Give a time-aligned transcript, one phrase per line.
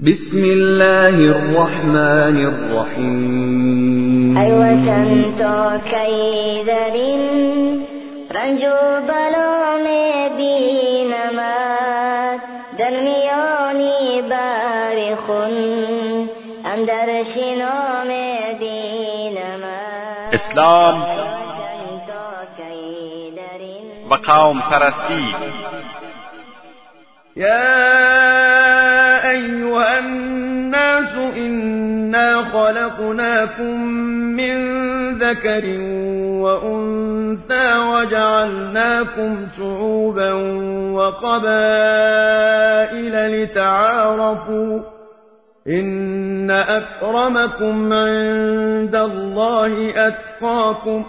[0.00, 5.42] بسم الله الرحمن الرحيم أيوة أنت
[5.90, 7.22] کئی درین
[8.36, 8.78] رنجو
[9.08, 10.56] بلوں میں بھی
[11.10, 12.40] نماز
[12.78, 14.96] درمیانی بار
[15.26, 16.26] خون
[16.74, 18.90] اندر شنوں میں بھی
[19.38, 21.02] نماز اسلام
[24.10, 25.22] و قوم پرستی
[29.34, 33.84] أيها الناس إنا خلقناكم
[34.40, 34.54] من
[35.18, 35.64] ذكر
[36.44, 40.32] وأنثى وجعلناكم شعوبا
[40.92, 44.80] وقبائل لتعارفوا
[45.68, 51.04] إن أكرمكم عند الله أتقاكم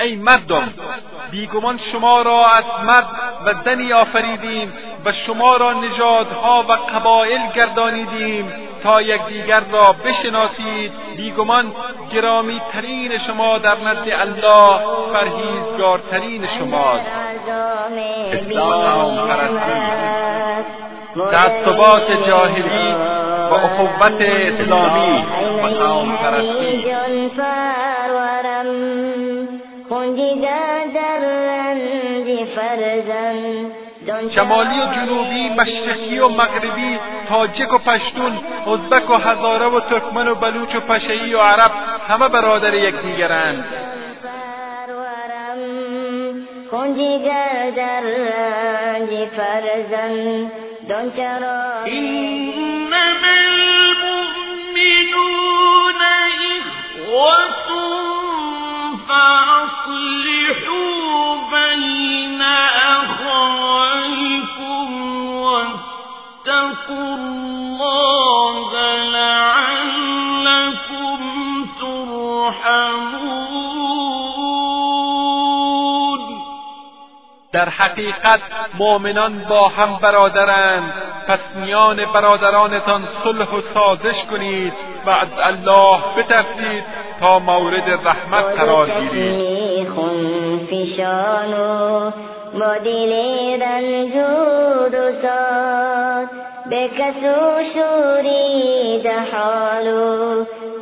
[0.00, 0.68] أي مردم
[1.32, 3.06] بیگمان شما را از مرد
[3.46, 4.72] و زنی آفریدیم
[5.04, 8.52] و شما را نژادها و قبایل گردانیدیم
[8.82, 11.72] تا یکدیگر را بشناسید بیگمان
[12.14, 14.80] گرامی ترین شما در نزد الله
[15.12, 17.06] فرهیزگارترین شماست
[18.32, 19.82] اسلام پرستی
[21.30, 22.92] تعصبات جاهلی
[23.50, 25.24] و اخوت اسلامی
[25.62, 26.16] و قوم
[34.30, 38.38] شمالی و جنوبی مشرقی و مغربی تاجک و پشتون
[38.72, 41.70] ازبک و هزاره و ترکمن و بلوچ و پشهی و عرب
[42.08, 43.64] همه برادر یکدیگرند
[51.86, 53.32] إنما
[77.52, 78.40] در حقیقت
[78.78, 80.92] مؤمنان با هم برادرند
[81.28, 84.72] پس میان برادرانتان صلح و سازش کنید
[85.06, 86.84] و از الله بترسید
[87.20, 89.88] تا مورد رحمت قرار گیرید
[92.58, 93.12] با دل
[94.92, 96.41] و
[96.72, 97.32] بکسو
[99.32, 100.04] حالو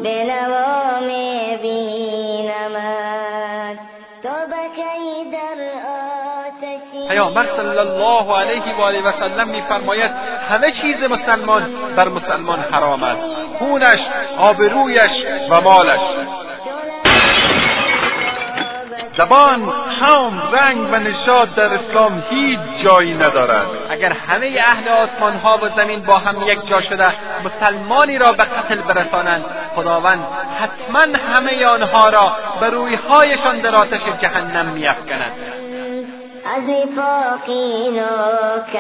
[0.04, 0.30] در
[0.62, 1.68] آتشی
[7.08, 10.10] پیامبر صلی الله علیه و آله و سلم میفرماید
[10.50, 11.62] همه چیز مسلمان
[11.96, 13.20] بر مسلمان حرام است
[13.58, 13.98] خونش
[14.38, 15.12] آبرویش
[15.50, 16.00] و مالش
[19.18, 25.58] زبان هم رنگ و نشاد در اسلام هیچ جایی ندارد اگر همه اهل آسمان ها
[25.58, 27.04] و زمین با هم یک جا شده
[27.44, 29.44] مسلمانی را به قتل برسانند
[29.76, 30.24] خداوند
[30.60, 32.76] حتما همه آنها را به
[33.08, 35.32] هایشان در آتش جهنم افکند
[36.56, 38.74] از نفاقین و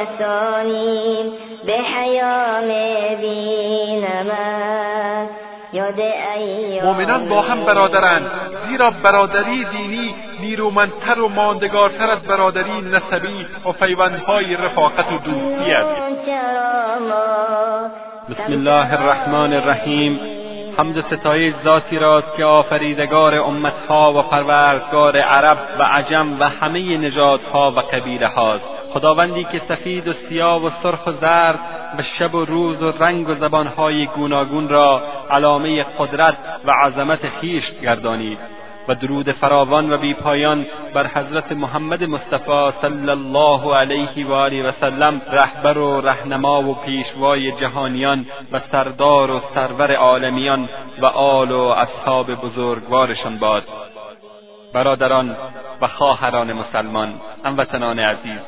[1.66, 2.70] به حیام
[6.84, 8.30] مؤمنان با هم برادرند
[8.68, 16.02] زیرا برادری دینی نیرومندتر و ماندگارتر از برادری نسبی و پیوندهای رفاقت و دوستی است
[18.30, 20.20] بسم الله الرحمن الرحیم
[20.78, 26.96] حمد و ستایش ذاتی راست که آفریدگار امتها و پروردگار عرب و عجم و همه
[26.98, 28.64] نژادها و قبیله هاست
[28.94, 31.58] خداوندی که سفید و سیاه و سرخ و زرد
[31.96, 36.36] به شب و روز و رنگ و زبانهای گوناگون را علامه قدرت
[36.66, 38.38] و عظمت خیش گردانید
[38.88, 44.72] و درود فراوان و بیپایان بر حضرت محمد مصطفی صلی الله علیه و آله و
[44.80, 50.68] سلم رهبر و رهنما و پیشوای جهانیان و سردار و سرور عالمیان
[51.00, 53.62] و آل و اصحاب بزرگوارشان باد
[54.74, 55.36] برادران
[55.80, 57.08] و خواهران مسلمان
[57.44, 58.40] هموطنان عزیز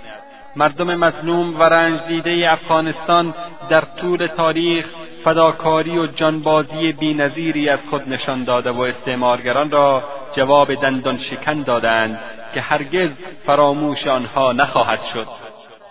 [0.57, 2.01] مردم مظلوم و رنج
[2.49, 3.35] افغانستان
[3.69, 4.85] در طول تاریخ
[5.25, 10.03] فداکاری و جانبازی بینظیری از خود نشان داده و استعمارگران را
[10.37, 12.19] جواب دندان شکن دادند
[12.55, 13.11] که هرگز
[13.47, 15.27] فراموش آنها نخواهد شد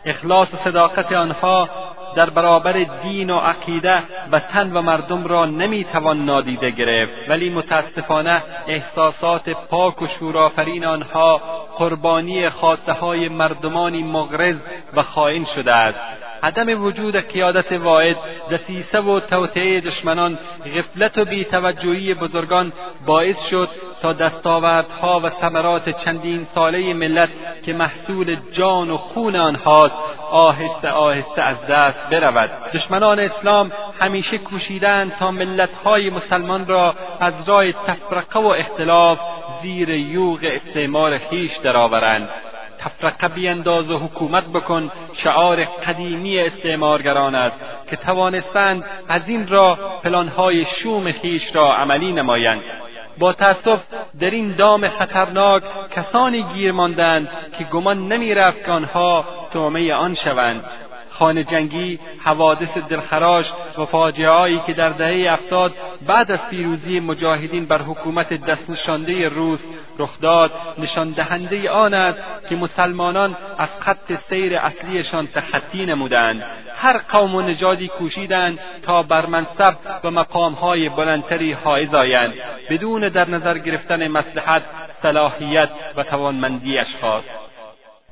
[0.06, 1.70] اخلاص و صداقت آنها
[2.16, 4.04] در برابر دین و عقیده
[4.54, 11.42] تن و مردم را نمیتوان نادیده گرفت ولی متاسفانه احساسات پاک و شورآفرین آنها
[11.78, 14.56] قربانی خاطه های مردمانی مغرض
[14.94, 16.00] و خائن شده است
[16.44, 18.16] عدم وجود قیادت واعد
[18.52, 20.40] دسیسه و توطعه دشمنان
[20.78, 22.72] غفلت و بیتوجهی بزرگان
[23.06, 23.70] باعث شد
[24.02, 27.30] تا دستاوردها و ثمرات چندین ساله ملت
[27.66, 29.96] که محصول جان و خون آنهاست
[30.32, 33.72] آهسته آهسته از دست برود دشمنان اسلام
[34.02, 39.20] همیشه کوشیدند تا ملتهای مسلمان را از راه تفرقه و اختلاف
[39.64, 42.30] زیر یوغ استعمار خویش درآورند
[42.82, 44.92] تفرقه بینداز و حکومت بکن
[45.24, 47.56] شعار قدیمی استعمارگران است
[47.90, 52.62] که توانستند از این را پلانهای شوم خیش را عملی نمایند
[53.18, 53.80] با تأسف
[54.20, 55.64] در این دام خطرناک
[55.96, 59.26] کسانی گیر ماندند که گمان نمیرفت که آنها
[59.98, 60.64] آن شوند
[61.22, 63.46] خانه جنگی حوادث دلخراش
[63.78, 65.74] و فاجعهایی که در دهه هفتاد
[66.08, 69.60] بعد از پیروزی مجاهدین بر حکومت دستنشانده روس
[70.00, 72.18] رخ داد نشان دهنده آن است
[72.50, 76.44] که مسلمانان از خط سیر اصلیشان تخطی نمودند
[76.78, 82.34] هر قوم و نژادی کوشیدند تا بر منصب و مقامهای بلندتری حائز آیند
[82.70, 84.62] بدون در نظر گرفتن مسلحت
[85.02, 87.24] صلاحیت و توانمندی اشخاص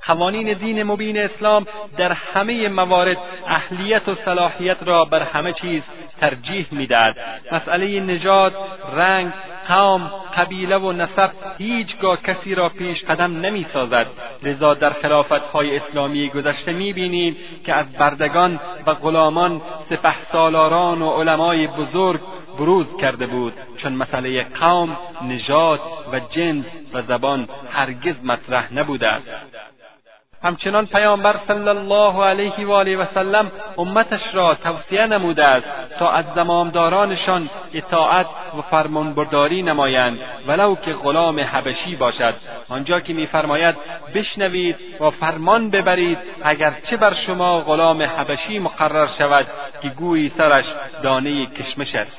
[0.09, 1.65] قوانین دین مبین اسلام
[1.97, 3.17] در همه موارد
[3.47, 5.81] اهلیت و صلاحیت را بر همه چیز
[6.21, 7.15] ترجیح میدهد
[7.51, 8.53] مسئله نژاد
[8.95, 9.31] رنگ
[9.69, 14.05] قوم قبیله و نسب هیچگاه کسی را پیش قدم نمیسازد
[14.43, 17.35] لذا در خلافتهای اسلامی گذشته میبینیم
[17.65, 22.19] که از بردگان و غلامان سپه سالاران و علمای بزرگ
[22.59, 24.97] بروز کرده بود چون مسئله قوم
[25.27, 25.79] نژاد
[26.13, 29.27] و جنس و زبان هرگز مطرح نبوده است
[30.43, 35.65] همچنان پیامبر صلی الله علیه و آله و سلم امتش را توصیه نموده است
[35.99, 38.25] تا از زمامدارانشان اطاعت
[38.59, 42.33] و فرمانبرداری نمایند ولو که غلام حبشی باشد
[42.69, 43.75] آنجا که میفرماید
[44.15, 49.45] بشنوید و فرمان ببرید اگر چه بر شما غلام حبشی مقرر شود
[49.81, 50.65] که گویی سرش
[51.03, 52.11] دانه کشمش است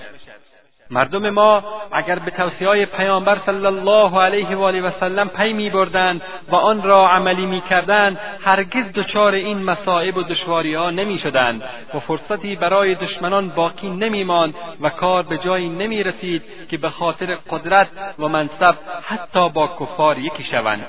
[0.93, 5.71] مردم ما اگر به توصیه های پیامبر صلی الله علیه و آله و سلم پی
[5.71, 10.91] بردن و آن را عملی کردن هرگز دچار این مصائب و دشواری ها
[11.23, 11.63] شدن
[11.95, 17.27] و فرصتی برای دشمنان باقی نمیماند و کار به جایی نمی رسید که به خاطر
[17.51, 17.89] قدرت
[18.19, 20.87] و منصب حتی با کفار یکی شوند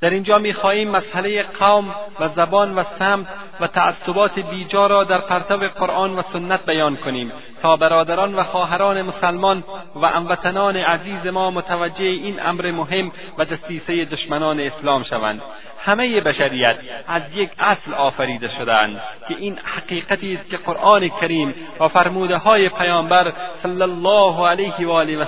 [0.00, 3.26] در اینجا میخواهیم مسئله قوم و زبان و سمت
[3.60, 9.02] و تعصبات بیجا را در پرتو قرآن و سنت بیان کنیم تا برادران و خواهران
[9.02, 9.64] مسلمان
[10.02, 15.42] و هموطنان عزیز ما متوجه این امر مهم و دسیسه دشمنان اسلام شوند
[15.88, 16.76] همه بشریت
[17.08, 22.68] از یک اصل آفریده شدند که این حقیقتی است که قرآن کریم و فرموده های
[22.68, 23.32] پیامبر
[23.62, 25.24] صلی الله علیه و آله و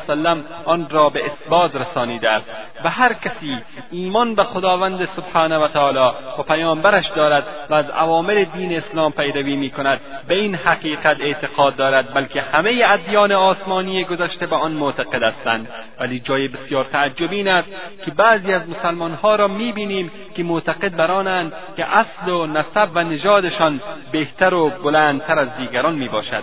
[0.64, 2.44] آن را به اثبات رسانیده است
[2.84, 3.58] و هر کسی
[3.90, 9.56] ایمان به خداوند سبحانه و تعالی و پیامبرش دارد و از عوامل دین اسلام پیروی
[9.56, 15.22] می کند به این حقیقت اعتقاد دارد بلکه همه ادیان آسمانی گذشته به آن معتقد
[15.22, 15.68] هستند
[16.00, 17.68] ولی جای بسیار تعجبی است
[18.04, 23.04] که بعضی از مسلمانها را می بینیم که معتقد برانند که اصل و نسب و
[23.04, 23.80] نژادشان
[24.12, 26.42] بهتر و بلندتر از دیگران می باشد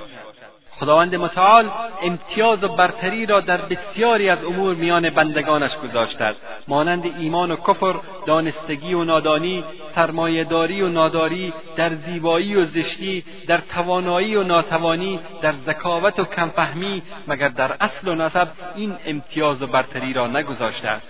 [0.79, 1.65] خداوند متعال
[2.01, 7.55] امتیاز و برتری را در بسیاری از امور میان بندگانش گذاشته است مانند ایمان و
[7.55, 7.93] کفر
[8.25, 9.63] دانستگی و نادانی
[9.95, 17.01] سرمایهداری و ناداری در زیبایی و زشتی در توانایی و ناتوانی در ذکاوت و کمفهمی
[17.27, 21.07] مگر در اصل و نسب این امتیاز و برتری را نگذاشته است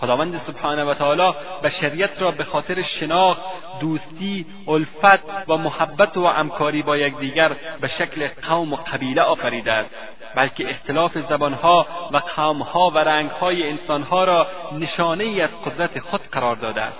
[0.00, 1.32] خداوند سبحانه و تعالی
[1.62, 3.40] بشریت را به خاطر شناخت
[3.80, 9.90] دوستی الفت و محبت و همکاری با یکدیگر به شکل قوم و قبیله آفریده است
[10.34, 14.46] بلکه اختلاف زبانها و قومها و رنگهای انسانها را
[14.78, 16.98] نشانهای از قدرت خود قرار داده است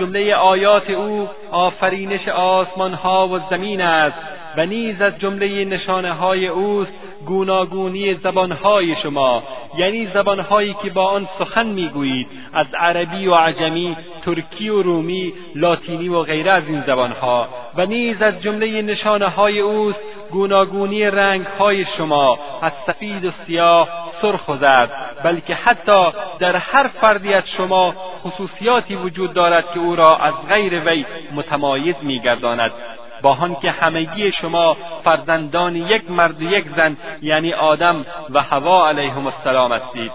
[0.00, 4.18] جمله آیات او آفرینش آسمان ها و زمین است
[4.56, 6.92] و نیز از جمله نشانه های اوست
[7.26, 9.42] گوناگونی زبانهای شما
[9.78, 16.08] یعنی زبانهایی که با آن سخن میگویید از عربی و عجمی ترکی و رومی لاتینی
[16.08, 19.98] و غیره از این زبانها و نیز از جمله نشانه های اوست
[20.30, 21.04] گوناگونی
[21.58, 23.88] های شما از سفید و سیاه
[24.22, 24.90] سرخ و زرد
[25.24, 26.04] بلکه حتی
[26.38, 31.94] در هر فردی از شما خصوصیاتی وجود دارد که او را از غیر وی متمایز
[32.02, 32.72] میگرداند
[33.22, 39.26] با آنکه همگی شما فرزندان یک مرد و یک زن یعنی آدم و هوا علیهم
[39.26, 40.10] السلام هستید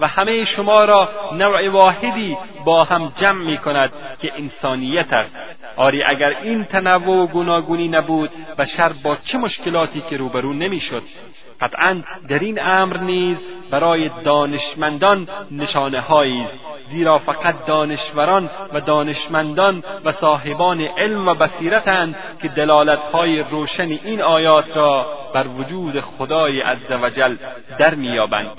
[0.00, 5.30] و همه شما را نوع واحدی با هم جمع می کند که انسانیت است
[5.76, 11.02] آری اگر این تنوع و گوناگونی نبود بشر با چه مشکلاتی که روبرو نمیشد
[11.60, 13.36] قطعا در این امر نیز
[13.70, 16.44] برای دانشمندان نشانه هایی
[16.92, 22.66] زیرا فقط دانشوران و دانشمندان و صاحبان علم و بصیرتند که
[23.12, 27.36] های روشن این آیات را بر وجود خدای عزوجل
[27.78, 28.50] در مییابند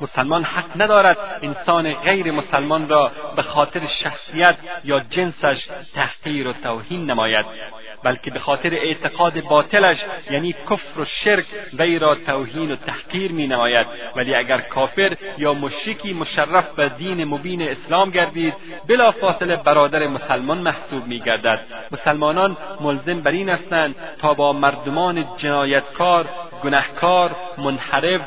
[0.00, 5.58] مسلمان حق ندارد انسان غیر مسلمان را به خاطر شخصیت یا جنسش
[5.94, 7.46] تحقیر و توهین نماید
[8.06, 9.96] بلکه به خاطر اعتقاد باطلش
[10.30, 11.44] یعنی کفر و شرک
[11.78, 13.86] وی را توهین و تحقیر می نماید
[14.16, 18.54] ولی اگر کافر یا مشرکی مشرف به دین مبین اسلام گردید
[18.88, 21.60] بلا فاصله برادر مسلمان محسوب می گردد
[21.92, 26.26] مسلمانان ملزم بر این هستند تا با مردمان جنایتکار
[26.64, 28.20] گنهکار منحرف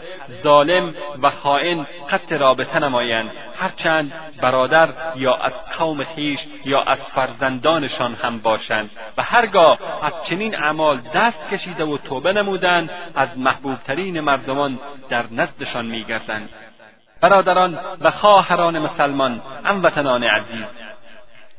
[0.44, 3.32] ظالم و خائن قطع رابطه نمایند
[3.62, 10.56] هرچند برادر یا از قوم خویش یا از فرزندانشان هم باشند و هرگاه از چنین
[10.56, 16.50] اعمال دست کشیده و توبه نمودند از محبوبترین مردمان در نزدشان میگردند
[17.22, 20.66] برادران و خواهران مسلمان هموطنان عزیز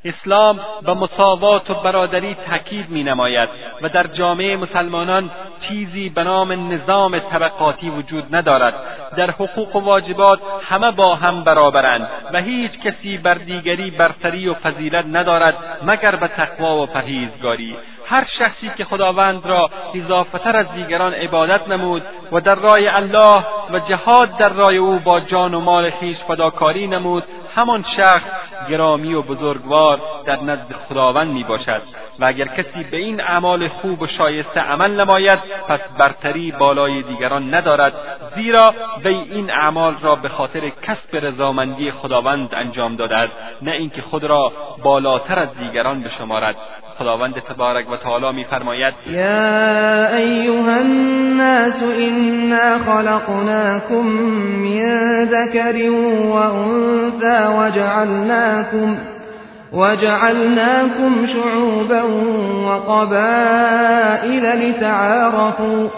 [0.07, 3.49] اسلام به مساوات و برادری تاکید می نماید
[3.83, 5.31] و در جامعه مسلمانان
[5.69, 8.75] چیزی به نام نظام طبقاتی وجود ندارد
[9.17, 10.39] در حقوق و واجبات
[10.71, 16.29] همه با هم برابرند و هیچ کسی بر دیگری برتری و فضیلت ندارد مگر به
[16.29, 17.77] تقوا و پرهیزگاری
[18.07, 22.03] هر شخصی که خداوند را اضافتر از دیگران عبادت نمود
[22.33, 26.87] و در رای الله و جهاد در رای او با جان و مال خویش فداکاری
[26.87, 27.25] نمود
[27.57, 28.23] همان شخص
[28.69, 31.83] گرامی و بزرگوار در نزد خداوند می باشد
[32.19, 35.39] و اگر کسی به این اعمال خوب و شایسته عمل نماید
[35.69, 37.93] پس برتری بالای دیگران ندارد
[38.37, 38.75] زیرا
[39.05, 44.25] وی این اعمال را به خاطر کسب رضامندی خداوند انجام داده است نه اینکه خود
[44.25, 44.53] را
[44.85, 46.57] بالاتر از دیگران بشمارد
[47.03, 53.95] خداوند تبارک و تعالی فرماید یا ایها الناس انا خلقناکم
[54.65, 54.89] من
[55.25, 55.77] ذکر
[56.25, 58.97] و انثى وجعلناکم
[59.73, 62.03] وجعلناكم شعوبا
[62.71, 65.89] وقبائل لتعارفوا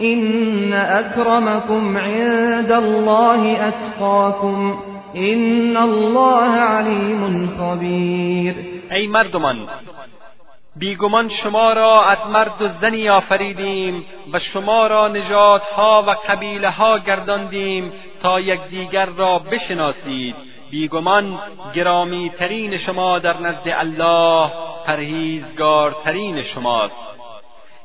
[0.00, 4.74] إن أكرمكم عند الله أتقاكم
[5.16, 8.54] إن الله عليم خبير
[8.90, 9.56] ای مردمان
[10.76, 16.98] بیگمان شما را از مرد و زنی آفریدیم و شما را نژادها و قبیله ها
[16.98, 20.34] گرداندیم تا یکدیگر را بشناسید
[20.70, 21.38] بیگمان
[22.38, 24.50] ترین شما در نزد الله
[24.86, 27.13] پرهیزگارترین شماست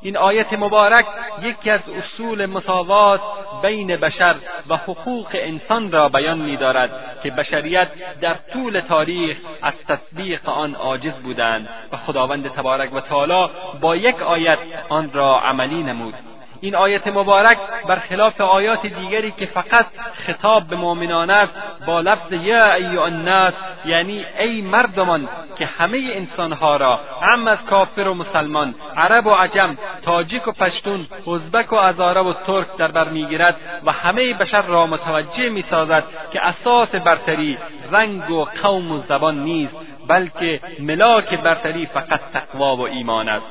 [0.02, 1.06] این آیت مبارک
[1.42, 3.20] یکی از اصول مساوات
[3.62, 4.34] بین بشر
[4.68, 7.88] و حقوق انسان را بیان میدارد که بشریت
[8.20, 14.22] در طول تاریخ از تطبیق آن عاجز بودند و خداوند تبارک و تعالی با یک
[14.22, 16.14] آیت آن را عملی نمود
[16.60, 19.86] این آیت مبارک برخلاف آیات دیگری که فقط
[20.26, 21.52] خطاب به مؤمنان است
[21.86, 23.54] با لفظ یا ایها الناس
[23.86, 29.76] یعنی ای مردمان که همه انسانها را هم از کافر و مسلمان عرب و عجم
[30.04, 34.86] تاجیک و پشتون ازبک و ازاره و ترک در بر میگیرد و همه بشر را
[34.86, 37.58] متوجه میسازد که اساس برتری
[37.92, 39.72] رنگ و قوم و زبان نیست
[40.08, 43.44] بلکه ملاک برتری فقط تقوا و ایمان است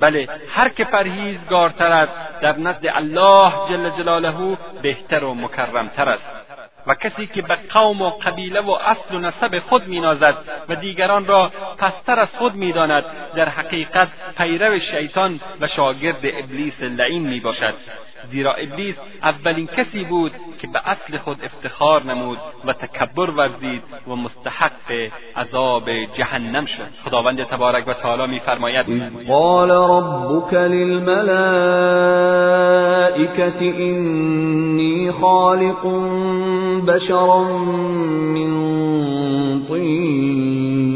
[0.00, 4.32] بله هر که پرهیزگارتر است در نزد الله جل جلاله
[4.82, 6.22] بهتر و مکرمتر است
[6.86, 10.34] و کسی که به قوم و قبیله و اصل و نسب خود مینازد
[10.68, 17.28] و دیگران را پستر از خود میداند در حقیقت پیرو شیطان و شاگرد ابلیس لعین
[17.28, 17.74] میباشد
[18.32, 24.14] زیرا ابلیس اولین کسی بود که به اصل خود افتخار نمود و تکبر ورزید و
[24.14, 28.86] مستحق عذاب جهنم شد خداوند تبارک و تعالی میفرماید
[29.28, 35.80] قال ربك للملائکه انی خالق
[36.86, 37.44] بشرا
[38.34, 38.46] من
[39.68, 40.95] طین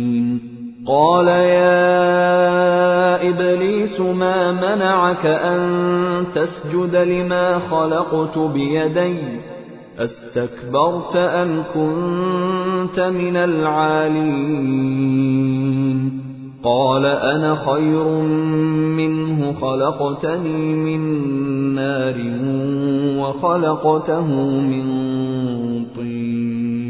[0.87, 5.59] قال يا إبليس ما منعك أن
[6.35, 9.19] تسجد لما خلقت بيدي
[9.99, 16.21] استكبرت أن كنت من العالين
[16.63, 18.07] قال أنا خير
[18.97, 21.25] منه خلقتني من
[21.75, 22.15] نار
[23.19, 24.25] وخلقته
[24.61, 24.85] من
[25.95, 26.80] طين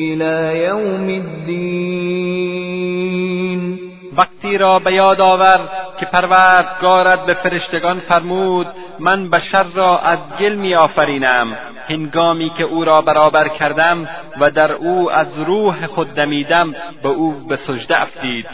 [0.00, 2.37] إلى يوم الدين
[4.18, 5.60] وقتی را به یاد آور
[6.00, 8.66] که پروردگارت به فرشتگان فرمود
[8.98, 11.58] من بشر را از گل آفرینم
[11.88, 14.08] هنگامی که او را برابر کردم
[14.40, 18.46] و در او از روح خود دمیدم به او به سجده افتید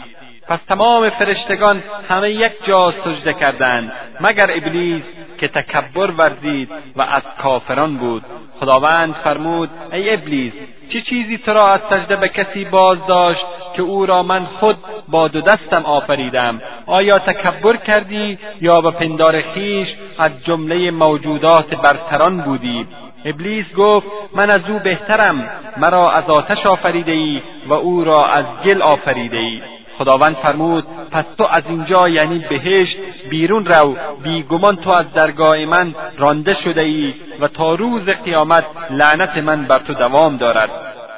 [0.47, 3.91] پس تمام فرشتگان همه یک جا سجده کردند
[4.21, 5.03] مگر ابلیس
[5.37, 8.23] که تکبر ورزید و از کافران بود
[8.59, 10.53] خداوند فرمود ای ابلیس
[10.89, 13.45] چه چی چیزی تو را از سجده به کسی باز داشت
[13.75, 14.77] که او را من خود
[15.09, 19.87] با دو دستم آفریدم آیا تکبر کردی یا به پندار خیش
[20.19, 22.87] از جمله موجودات برتران بودی
[23.25, 28.45] ابلیس گفت من از او بهترم مرا از آتش آفریده ای و او را از
[28.65, 29.61] گل آفریده ای
[29.99, 32.97] خداوند فرمود پس تو از اینجا یعنی بهشت
[33.29, 39.37] بیرون رو بیگمان تو از درگاه من رانده شده ای و تا روز قیامت لعنت
[39.37, 40.69] من بر تو دوام دارد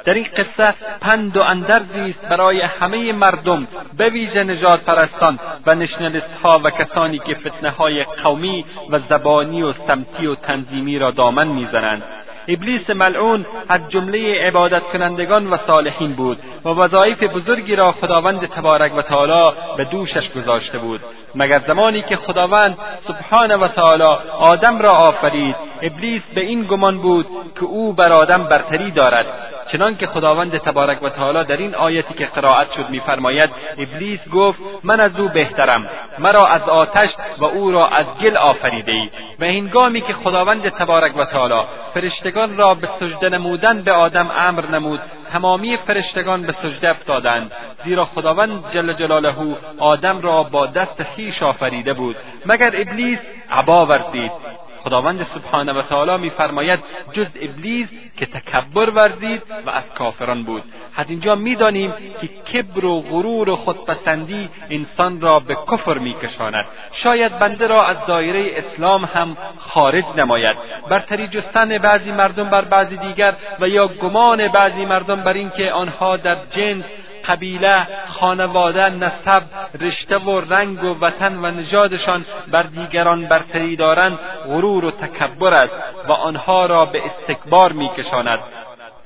[0.08, 5.74] در این قصه پند و اندرزی است برای همه مردم به ویژه نجات پرستان و
[5.74, 11.10] نشنلست ها و کسانی که فتنه های قومی و زبانی و سمتی و تنظیمی را
[11.10, 12.02] دامن میزنند
[12.50, 18.96] ابلیس ملعون از جمله عبادت کنندگان و صالحین بود و وظایف بزرگی را خداوند تبارک
[18.96, 21.00] و تعالی به دوشش گذاشته بود
[21.34, 27.26] مگر زمانی که خداوند سبحان و تعالی آدم را آفرید ابلیس به این گمان بود
[27.56, 29.26] که او بر آدم برتری دارد
[29.72, 35.00] چنانکه خداوند تبارک و تعالی در این آیتی که قرائت شد میفرماید ابلیس گفت من
[35.00, 39.10] از او بهترم مرا از آتش و او را از گل آفریده ای
[39.40, 41.62] و هنگامی که خداوند تبارک و تعالی
[41.94, 45.00] فرشتگان را به سجده نمودن به آدم امر نمود
[45.32, 47.52] تمامی فرشتگان به سجده افتادند
[47.84, 49.34] زیرا خداوند جل جلاله
[49.78, 53.18] آدم را با دست خویش آفریده بود مگر ابلیس
[53.50, 54.47] عبا ورزید
[54.84, 56.78] خداوند سبحانه و تعالی میفرماید
[57.12, 60.62] جز ابلیس که تکبر ورزید و از کافران بود
[60.96, 66.64] از اینجا میدانیم که کبر و غرور و خودپسندی انسان را به کفر میکشاند
[67.02, 70.56] شاید بنده را از دایره اسلام هم خارج نماید
[70.90, 76.16] برتری جستن بعضی مردم بر بعضی دیگر و یا گمان بعضی مردم بر اینکه آنها
[76.16, 76.84] در جنس
[77.28, 77.86] قبیله
[78.20, 79.42] خانواده نسب
[79.80, 85.72] رشته و رنگ و وطن و نژادشان بر دیگران برتری دارند غرور و تکبر است
[86.08, 88.38] و آنها را به استکبار میکشاند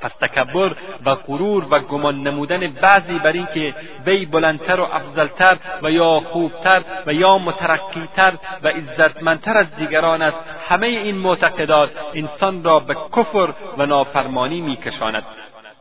[0.00, 0.72] پس تکبر
[1.06, 3.74] و غرور و گمان نمودن بعضی بر اینکه
[4.06, 8.32] وی بلندتر و افضلتر و یا خوبتر و یا مترقیتر
[8.62, 10.36] و عزتمندتر از دیگران است
[10.68, 15.22] همه این معتقدات انسان را به کفر و نافرمانی میکشاند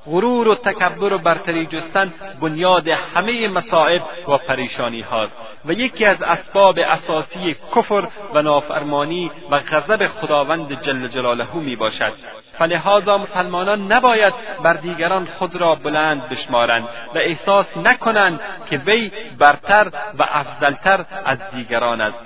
[0.07, 5.31] غرور و تکبر و برتری جستن بنیاد همه مصائب و پریشانی هاست
[5.65, 12.13] و یکی از اسباب اساسی کفر و نافرمانی و غضب خداوند جل جلاله می باشد
[12.59, 14.33] فلهذا مسلمانان نباید
[14.63, 16.83] بر دیگران خود را بلند بشمارند
[17.15, 22.17] و احساس نکنند که وی برتر و افضلتر از دیگران است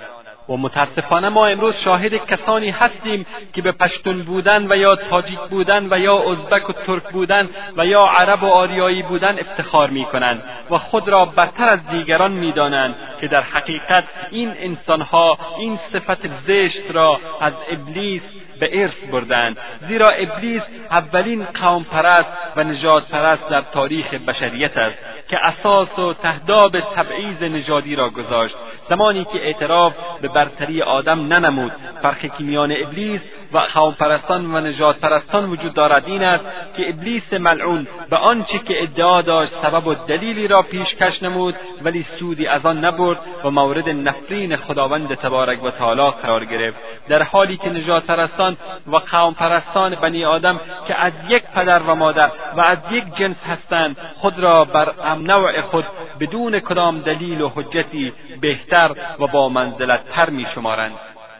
[0.48, 5.86] و متاسفانه ما امروز شاهد کسانی هستیم که به پشتون بودن و یا تاجیک بودن
[5.90, 10.42] و یا ازبک و ترک بودن و یا عرب و آریایی بودن افتخار می کنند
[10.70, 16.18] و خود را برتر از دیگران می دانند که در حقیقت این انسانها این صفت
[16.48, 18.22] زشت را از ابلیس
[18.60, 19.56] به ارث بردند
[19.88, 24.96] زیرا ابلیس اولین قوم پرست و نجات پرست در تاریخ بشریت است
[25.28, 28.54] که اساس و تهداب تبعیض نژادی را گذاشت
[28.90, 33.20] زمانی که اعتراف به برتری آدم ننمود فرق کیمیان ابلیس
[33.52, 36.44] و قوم پرستان و نجات پرستان وجود دارد این است
[36.76, 42.04] که ابلیس ملعون به آنچه که ادعا داشت سبب و دلیلی را پیشکش نمود ولی
[42.18, 46.76] سودی از آن نبرد و مورد نفرین خداوند تبارک و تعالی قرار گرفت
[47.08, 48.56] در حالی که نجات پرستان
[48.86, 53.36] و قوم پرستان بنی آدم که از یک پدر و مادر و از یک جنس
[53.52, 55.84] هستند خود را بر نوع خود
[56.20, 60.92] بدون کدام دلیل و حجتی بهتر و با منزلت تر می شمارند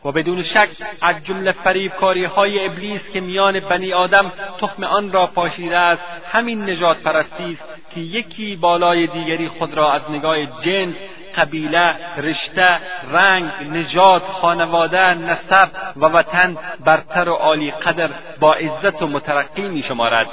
[0.07, 0.69] و بدون شک
[1.01, 6.71] از جمله فریبکاری های ابلیس که میان بنی آدم تخم آن را پاشیده است همین
[6.71, 10.95] نجات پرستی است که یکی بالای دیگری خود را از نگاه جنس
[11.37, 12.79] قبیله رشته
[13.13, 19.83] رنگ نجات، خانواده نسب و وطن برتر و عالی قدر با عزت و مترقی می
[19.89, 20.27] شمارد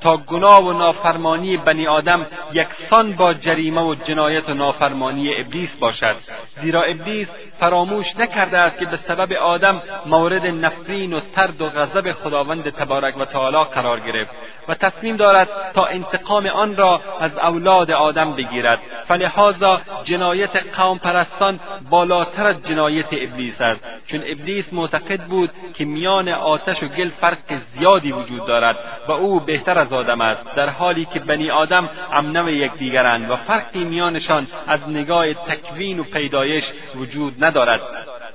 [0.00, 6.16] تا گناه و نافرمانی بنی آدم یکسان با جریمه و جنایت و نافرمانی ابلیس باشد
[6.62, 7.28] زیرا ابلیس
[7.60, 13.16] فراموش نکرده است که به سبب آدم مورد نفرین و سرد و غضب خداوند تبارک
[13.16, 14.30] و تعالی قرار گرفت
[14.68, 18.78] و تصمیم دارد تا انتقام آن را از اولاد آدم بگیرد
[19.08, 26.28] فلحاظا جنایت قوم پرستان بالاتر از جنایت ابلیس است چون ابلیس معتقد بود که میان
[26.28, 27.36] آتش و گل فرق
[27.78, 28.76] زیادی وجود دارد
[29.08, 33.84] و او بهتر از آدم است در حالی که بنی آدم امنو یکدیگرند و فرقی
[33.84, 36.64] میانشان از نگاه تکوین و پیدایش
[36.94, 37.80] وجود ندارد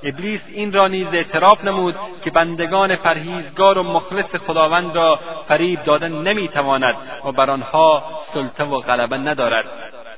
[0.04, 6.12] ابلیس این را نیز اعتراف نمود که بندگان پرهیزگار و مخلص خداوند را فریب دادن
[6.12, 8.04] نمیتواند و بر آنها
[8.34, 9.64] سلطه و غلبه ندارد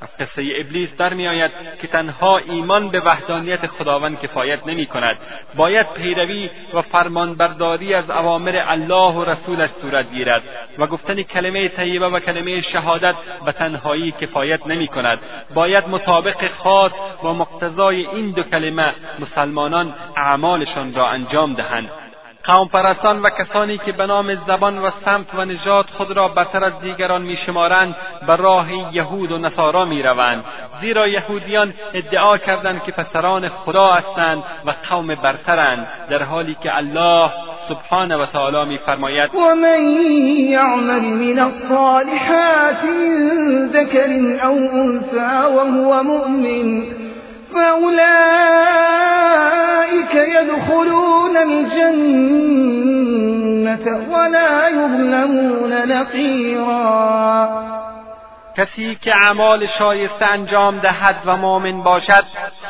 [0.04, 5.16] از قصه ابلیس در می آید که تنها ایمان به وحدانیت خداوند کفایت نمی کند
[5.56, 10.42] باید پیروی و فرمانبرداری از اوامر الله و رسولش صورت گیرد
[10.78, 13.14] و گفتن کلمه طیبه و کلمه شهادت
[13.44, 15.18] به تنهایی کفایت نمی کند
[15.54, 16.92] باید مطابق خاص
[17.24, 21.90] و مقتضای این دو کلمه مسلمانان اعمالشان را انجام دهند
[22.46, 26.64] قوم پرستان و کسانی که به نام زبان و سمت و نژاد خود را برتر
[26.64, 30.44] از دیگران میشمارند به راه یهود و نصارا میروند
[30.80, 37.30] زیرا یهودیان ادعا کردند که پسران خدا هستند و قوم برترند در حالی که الله
[37.68, 39.86] سبحانه و تعالی میفرماید و من
[40.28, 46.82] یعمل من الصالحات من ذکر او وهو مؤمن
[47.54, 48.34] فأولئك
[50.14, 57.48] يدخلون الجنة ولا يظلمون نقيرا
[58.56, 62.24] کسی که اعمال شایسته انجام دهد و مؤمن باشد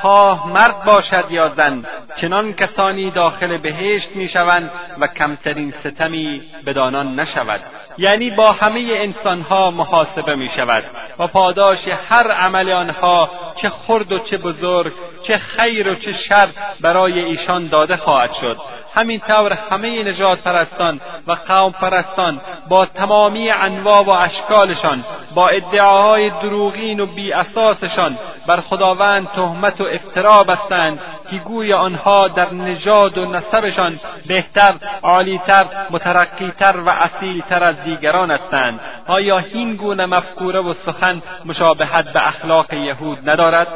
[0.04, 1.84] خواه مرد باشد یا زن
[2.20, 7.60] چنان کسانی داخل بهشت میشوند و کمترین ستمی بدانان نشود
[7.98, 10.84] یعنی با همه انسانها محاسبه می شود
[11.18, 11.78] و پاداش
[12.10, 13.30] هر عمل آنها
[13.62, 14.92] چه خرد و چه بزرگ
[15.26, 16.48] چه خیر و چه شر
[16.80, 18.56] برای ایشان داده خواهد شد
[18.98, 26.30] همین طور همه نجات پرستان و قوم پرستان با تمامی انواع و اشکالشان با ادعاهای
[26.30, 30.98] دروغین و بی اساسشان بر خداوند تهمت و افترا بستند
[31.30, 38.80] که گوی آنها در نژاد و نسبشان بهتر عالیتر مترقیتر و اصیلتر از دیگران هستند
[39.06, 43.66] آیا هین گونه مفکوره و سخن مشابهت به اخلاق یهود ندارد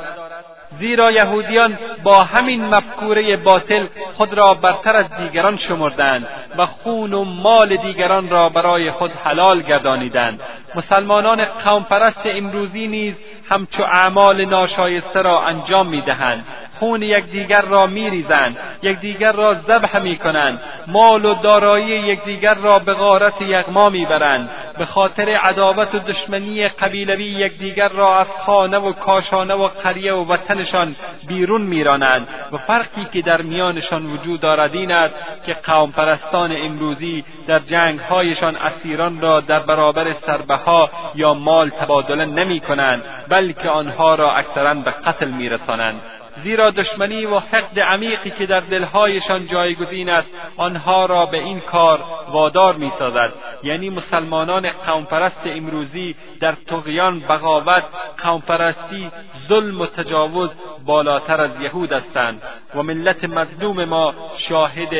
[0.81, 6.27] زیرا یهودیان با همین مفکوره باطل خود را برتر از دیگران شمردند
[6.59, 10.41] و خون و مال دیگران را برای خود حلال گردانیدند
[10.75, 11.45] مسلمانان
[11.91, 13.15] پرست امروزی نیز
[13.51, 16.45] همچو اعمال ناشایسته را انجام میدهند
[16.81, 23.41] خون یکدیگر را میریزند یکدیگر را ذبح میکنند مال و دارایی یکدیگر را به غارت
[23.43, 29.69] یغما میبرند به خاطر عداوت و دشمنی قبیلوی یکدیگر را از خانه و کاشانه و
[29.69, 35.15] قریه و وطنشان بیرون میرانند و فرقی که در میانشان وجود دارد این است
[35.47, 43.69] که قومپرستان امروزی در جنگهایشان اسیران را در برابر سربها یا مال تبادله نمیکنند بلکه
[43.69, 46.01] آنها را اکثرا به قتل میرسانند
[46.45, 52.01] زیرا دشمنی و حقد عمیقی که در دلهایشان جایگزین است آنها را به این کار
[52.33, 57.85] وادار میسازد یعنی مسلمانان قومپرست امروزی در تغیان بغاوت
[58.25, 59.11] قومپرستی
[59.49, 60.51] ظلم و تجاوز
[60.87, 62.43] بالاتر از یهود هستند
[62.75, 64.15] و ملت مظلوم ما
[64.49, 64.95] شاهد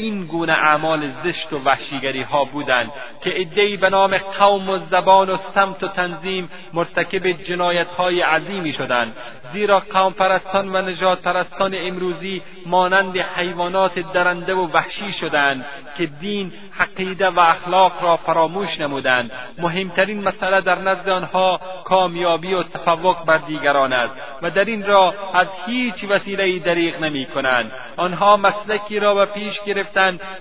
[0.00, 2.90] این گونه اعمال زشت و وحشیگری ها بودند
[3.24, 8.72] که عدهای به نام قوم و زبان و سمت و تنظیم مرتکب جنایت های عظیمی
[8.72, 9.16] شدند
[9.52, 15.64] زیرا قوم پرستان و نجات پرستان امروزی مانند حیوانات درنده و وحشی شدند
[15.98, 22.62] که دین عقیده و اخلاق را فراموش نمودند مهمترین مسئله در نزد آنها کامیابی و
[22.62, 28.36] تفوق بر دیگران است و در این را از هیچ وسیلهای دریغ نمی کنند آنها
[28.36, 29.89] مسلکی را به پیش گرفت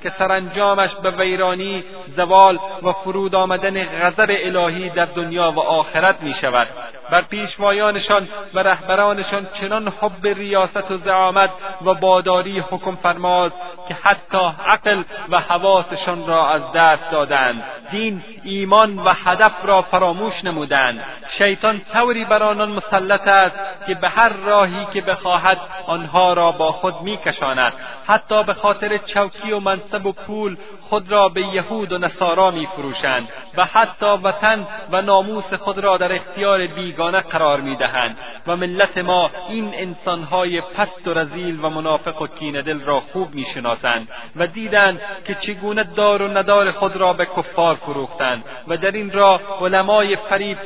[0.04, 1.84] که سرانجامش به ویرانی
[2.18, 6.68] زوال و فرود آمدن غضب الهی در دنیا و آخرت می شود
[7.12, 11.50] بر پیشوایانشان و رهبرانشان چنان حب ریاست و زعامت
[11.86, 13.52] و باداری حکم فرماز
[13.88, 20.34] که حتی عقل و حواسشان را از دست دادند دین ایمان و هدف را فراموش
[20.44, 21.04] نمودند
[21.38, 23.56] شیطان طوری بر آنان مسلط است
[23.88, 25.58] که به هر راهی که بخواهد
[25.88, 27.74] آنها را با خود میکشاند
[28.08, 30.58] حتی به خاطر چو چوکی و منصب و پول
[30.90, 36.14] خود را به یهود و نصارا فروشند و حتی وطن و ناموس خود را در
[36.16, 42.28] اختیار بیگانه قرار دهند و ملت ما این انسانهای پست و رزیل و منافق و
[42.62, 47.76] دل را خوب میشناسند و دیدند که چگونه دار و ندار خود را به کفار
[47.76, 50.18] فروختند و در این راه علمای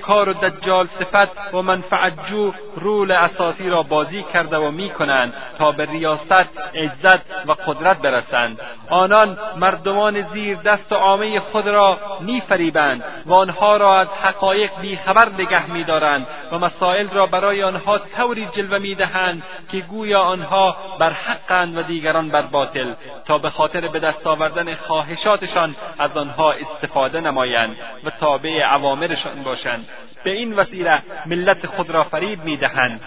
[0.01, 5.85] کار و دجال صفت و منفعتجو رول اساسی را بازی کرده و کنند تا به
[5.85, 8.52] ریاست عزت و قدرت برسند
[8.89, 15.29] آنان مردمان زیر دست و عامه خود را میفریبند و آنها را از حقایق بیخبر
[15.39, 21.77] نگه میدارند و مسائل را برای آنها طوری جلوه میدهند که گویا آنها بر حقند
[21.77, 22.93] و دیگران بر باطل
[23.27, 29.89] تا به خاطر به دست آوردن خواهشاتشان از آنها استفاده نمایند و تابع عوامرشان باشند
[30.23, 33.01] به این وسیله ملت خود را فریب میدهند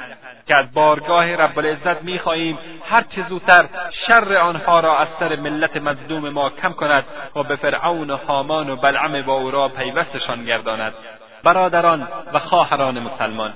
[0.49, 2.59] که از بارگاه رب العزت میخواهیم
[2.91, 3.67] هر چه زودتر
[4.07, 7.05] شر آنها را از سر ملت مظلوم ما کم کند
[7.37, 10.95] و به فرعون و حامان و بلعم با او را پیوستشان گرداند
[11.45, 13.53] برادران و خواهران مسلمان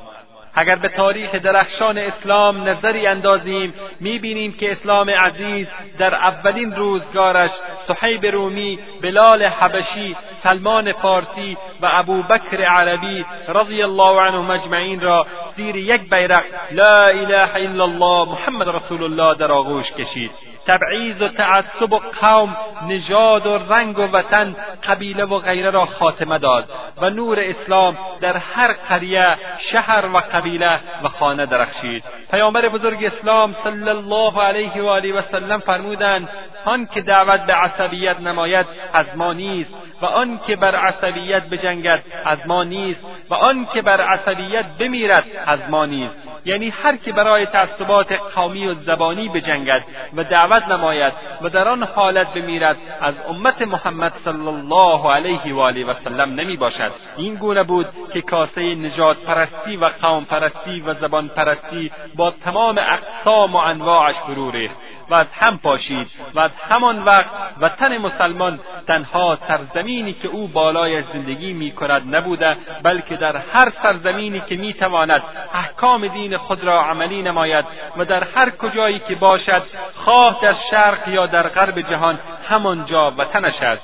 [0.54, 5.66] اگر به تاریخ درخشان اسلام نظری اندازیم میبینیم که اسلام عزیز
[5.98, 7.50] در اولین روزگارش
[7.88, 15.76] صحیب رومی بلال حبشی سلمان فارسی و ابوبکر عربی رضی الله عنهم اجمعین را زیر
[15.76, 20.30] یک بیرق لا اله الا الله محمد رسول الله در آغوش کشید
[20.66, 22.56] تبعیض و تعصب و قوم
[22.88, 24.56] نژاد و رنگ و وطن
[24.88, 26.64] قبیله و غیره را خاتمه داد
[27.00, 29.36] و نور اسلام در هر قریه
[29.72, 35.22] شهر و قبیله و خانه درخشید پیامبر بزرگ اسلام صلی الله علیه و آله و
[35.32, 36.28] سلم فرمودند
[36.64, 39.70] آن که دعوت به عصبیت نماید از ما نیست
[40.02, 45.24] و آن که بر عصبیت بجنگد از ما نیست و آن که بر عصبیت بمیرد
[45.46, 49.84] از ما نیست یعنی هر که برای تعصبات قومی و زبانی بجنگد
[50.16, 55.60] و دعوت نماید و در آن حالت بمیرد از امت محمد صلی الله علیه و
[55.60, 60.80] آله و سلم نمی باشد این گونه بود که کاسه نجات پرستی و قوم پرستی
[60.80, 64.76] و زبان پرستی با تمام اقسام و انواعش فرو ریخت
[65.10, 67.26] و از هم پاشید و از همان وقت
[67.60, 74.40] وطن مسلمان تنها سرزمینی که او بالای زندگی می کند نبوده بلکه در هر سرزمینی
[74.48, 75.22] که میتواند
[75.54, 77.64] احکام دین خود را عملی نماید
[77.96, 79.62] و در هر کجایی که باشد
[80.04, 82.18] خواه در شرق یا در غرب جهان
[82.48, 83.82] همانجا وطنش است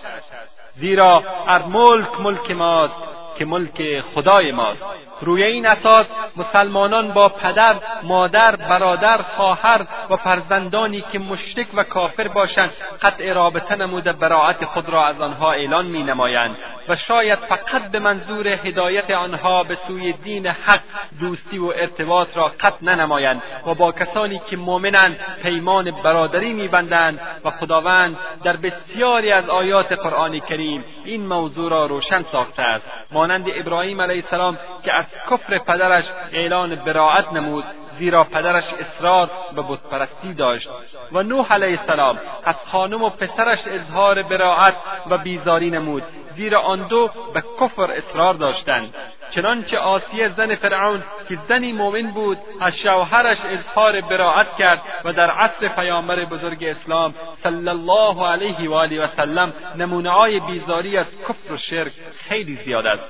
[0.81, 2.95] زیرا ار ملک ملک ماست
[3.39, 4.81] که ملک خدای ماست
[5.21, 6.05] روی این اساس
[6.37, 12.71] مسلمانان با پدر مادر برادر خواهر و فرزندانی که مشرک و کافر باشند
[13.03, 16.57] قطع رابطه نموده براعت خود را از آنها اعلان می نمایند
[16.89, 20.81] و شاید فقط به منظور هدایت آنها به سوی دین حق
[21.21, 27.51] دوستی و ارتباط را قطع ننمایند و با کسانی که مؤمنند پیمان برادری میبندند و
[27.51, 34.01] خداوند در بسیاری از آیات قرآن کریم این موضوع را روشن ساخته است مانند ابراهیم
[34.01, 34.93] علیه السلام که
[35.31, 37.65] کفر پدرش اعلان براعت نمود
[37.99, 40.69] زیرا پدرش اصرار به بتپرستی داشت
[41.13, 44.75] و نوح علیه السلام از خانم و پسرش اظهار براعت
[45.11, 46.03] و بیزاری نمود
[46.37, 48.95] زیرا آن دو به کفر اصرار داشتند
[49.37, 55.31] چنانچه آسیه زن فرعون که زنی مؤمن بود از شوهرش اظهار براعت کرد و در
[55.31, 61.53] عصر پیامبر بزرگ اسلام صلی الله علیه و آله و نمونه نمونههای بیزاری از کفر
[61.53, 61.93] و شرک
[62.29, 63.03] خیلی زیاد است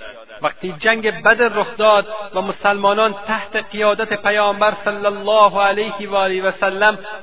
[0.43, 6.43] وقتی جنگ بدر رخ داد و مسلمانان تحت قیادت پیامبر صلی الله علیه و آله
[6.43, 6.53] و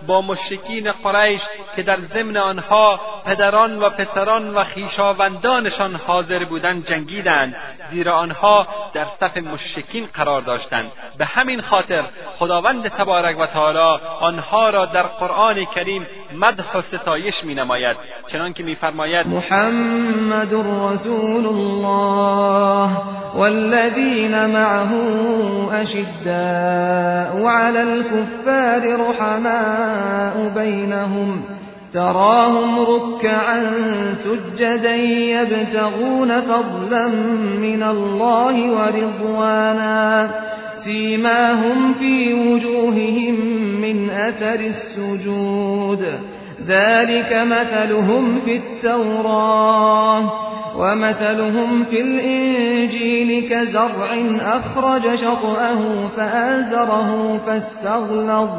[0.08, 1.42] با مشکین قریش
[1.76, 7.56] که در ضمن آنها پدران و پسران و خویشاوندانشان حاضر بودند جنگیدند
[7.92, 12.04] زیرا آنها در صف مشکین قرار داشتند به همین خاطر
[12.40, 17.98] خداوند تبارک و تعالی آنها را در قرآن کریم مدح و ستایش می نماید
[18.32, 22.90] چنانکه میفرماید محمد رسول الله
[23.36, 24.90] والذین معه
[25.74, 31.44] اشداء على الكفار رحماء بینهم
[31.94, 33.72] تراهم ركعا
[34.24, 37.08] سجدا يبتغون فضلا
[37.62, 40.30] من الله ورضوانا
[40.84, 43.36] فيما هم في وجوههم
[43.82, 46.06] من أثر السجود
[46.68, 50.20] ذلك مثلهم في التوراة
[50.78, 58.50] ومثلهم في الإنجيل كزرع أخرج شطأه فآزره فاستغلظ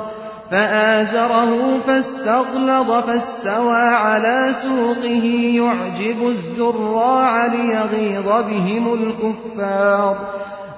[0.51, 5.25] فآزره فاستغلظ فاستوى على سوقه
[5.57, 10.17] يعجب الزراع ليغيظ بهم الكفار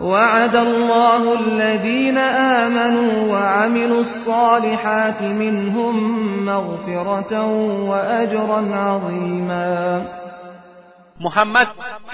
[0.03, 5.97] وعد الله الذين آمنوا وعملوا الصالحات منهم
[6.47, 7.45] مغفرة
[7.91, 10.03] وأجرا عظيما
[11.21, 11.67] محمد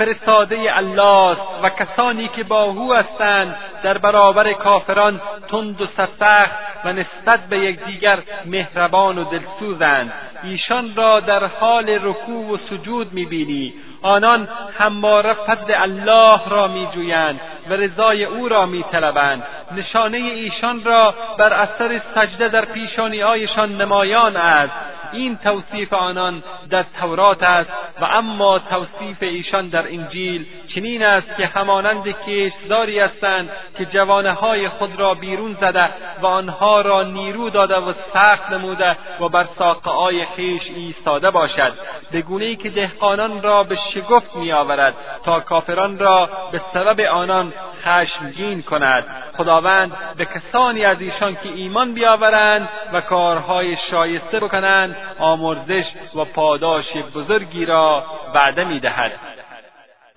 [0.05, 6.51] فرستاده الله است و کسانی که با او هستند در برابر کافران تند و سرسخت
[6.85, 10.12] و نسبت به یکدیگر مهربان و دلسوزند
[10.43, 17.73] ایشان را در حال رکوع و سجود میبینی آنان همواره فضل الله را میجویند و
[17.75, 19.43] رضای او را میطلبند
[19.77, 24.73] نشانه ایشان را بر اثر سجده در پیشانیهایشان نمایان است
[25.12, 27.69] این توصیف آنان در تورات است
[28.01, 34.93] و اما توصیف ایشان در انجیل چنین است که همانند کشتزاری هستند که های خود
[34.99, 35.89] را بیرون زده
[36.23, 41.73] و آنها را نیرو داده و سخت نموده و بر ساقههای خویش ایستاده باشد
[42.13, 47.53] به ای که دهقانان را به شگفت میآورد تا کافران را به سبب آنان
[47.85, 49.05] خشمگین کند
[49.37, 56.97] خداوند به کسانی از ایشان که ایمان بیاورند و کارهای شایسته بکنند آمرزش و پاداش
[57.15, 59.13] بزرگی را وعده میدهد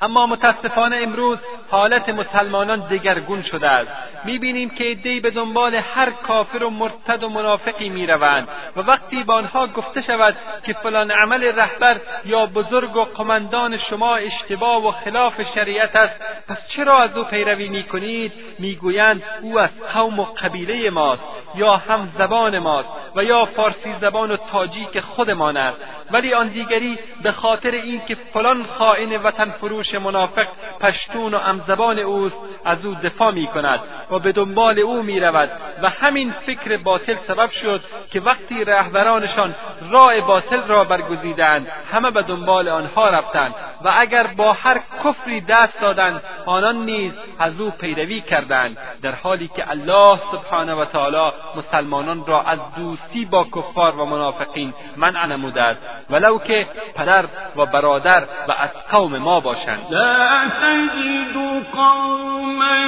[0.02, 1.38] اما متاسفانه امروز
[1.72, 3.90] حالت مسلمانان دگرگون شده است
[4.24, 9.34] میبینیم که عدهای به دنبال هر کافر و مرتد و منافقی میروند و وقتی به
[9.34, 15.34] آنها گفته شود که فلان عمل رهبر یا بزرگ و قمندان شما اشتباه و خلاف
[15.56, 21.22] شریعت است پس چرا از او پیروی میکنید میگویند او از قوم و قبیله ماست
[21.56, 25.78] یا هم زبان ماست و یا فارسی زبان و تاجیک خودمان است
[26.12, 30.48] ولی آن دیگری به خاطر اینکه فلان خائن وطن فروش شما منافق
[30.82, 33.80] پشتون و امزبان اوست از او دفاع می کند
[34.12, 35.50] و به دنبال او می رود
[35.82, 39.56] و همین فکر باطل سبب شد که وقتی رهبرانشان
[39.92, 45.82] راه باطل را برگزیدند همه به دنبال آنها رفتند و اگر با هر کفری دست
[45.82, 52.26] دادند آنان نیز از او پیروی کردند در حالی که الله سبحانه و تعالی مسلمانان
[52.26, 58.24] را از دوستی با کفار و منافقین منع نموده است ولو که پدر و برادر
[58.48, 62.82] و از قوم ما باشند لا تجد قوما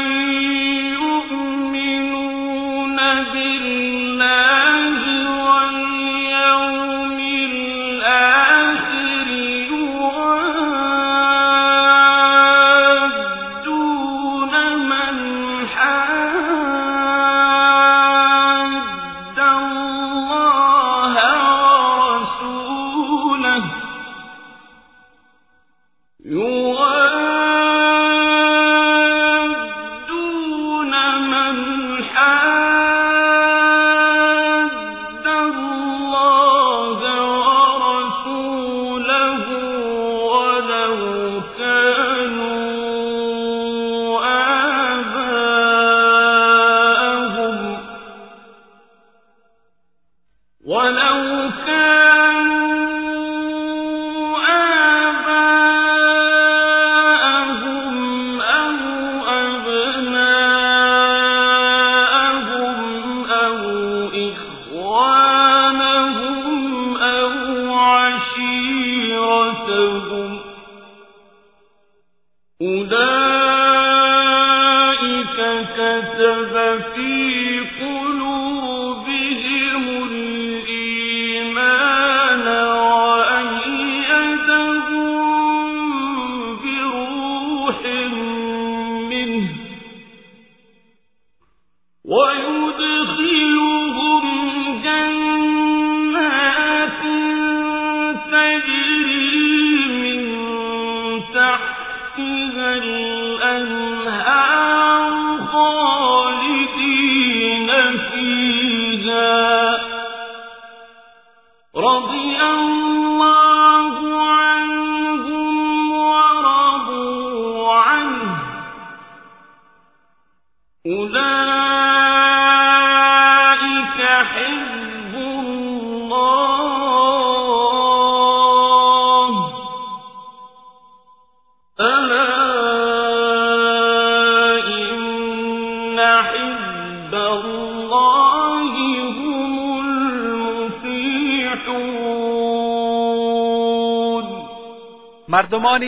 [0.94, 1.47] يؤمنون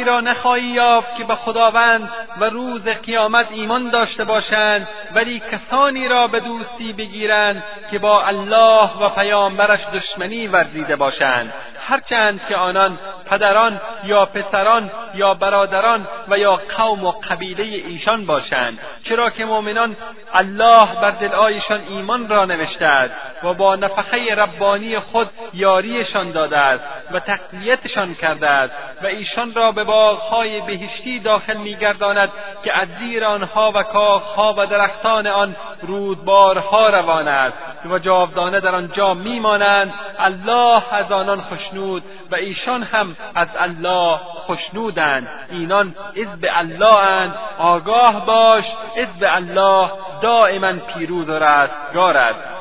[0.03, 2.09] را نخواهی یافت که به خداوند
[2.39, 8.89] و روز قیامت ایمان داشته باشند ولی کسانی را به دوستی بگیرند که با الله
[9.01, 11.53] و پیامبرش دشمنی ورزیده باشند
[11.89, 12.99] هرچند که آنان
[13.31, 19.95] پدران یا پسران یا برادران و یا قوم و قبیله ایشان باشند چرا که مؤمنان
[20.33, 26.83] الله بر دلهایشان ایمان را نوشته است و با نفخه ربانی خود یاریشان داده است
[27.11, 32.29] و تقویتشان کرده است و ایشان را به باغهای بهشتی داخل میگرداند
[32.63, 35.55] که از زیر آنها و کاخها و درختان آن
[35.87, 37.55] رودبارها روان است
[37.85, 45.27] و جاودانه در آنجا میمانند الله از آنان خشنود و ایشان هم از الله خشنودند
[45.51, 48.63] اینان عذب الله آگاه باش
[48.97, 49.89] عذب الله
[50.21, 52.58] دائما پیروز و رستگار است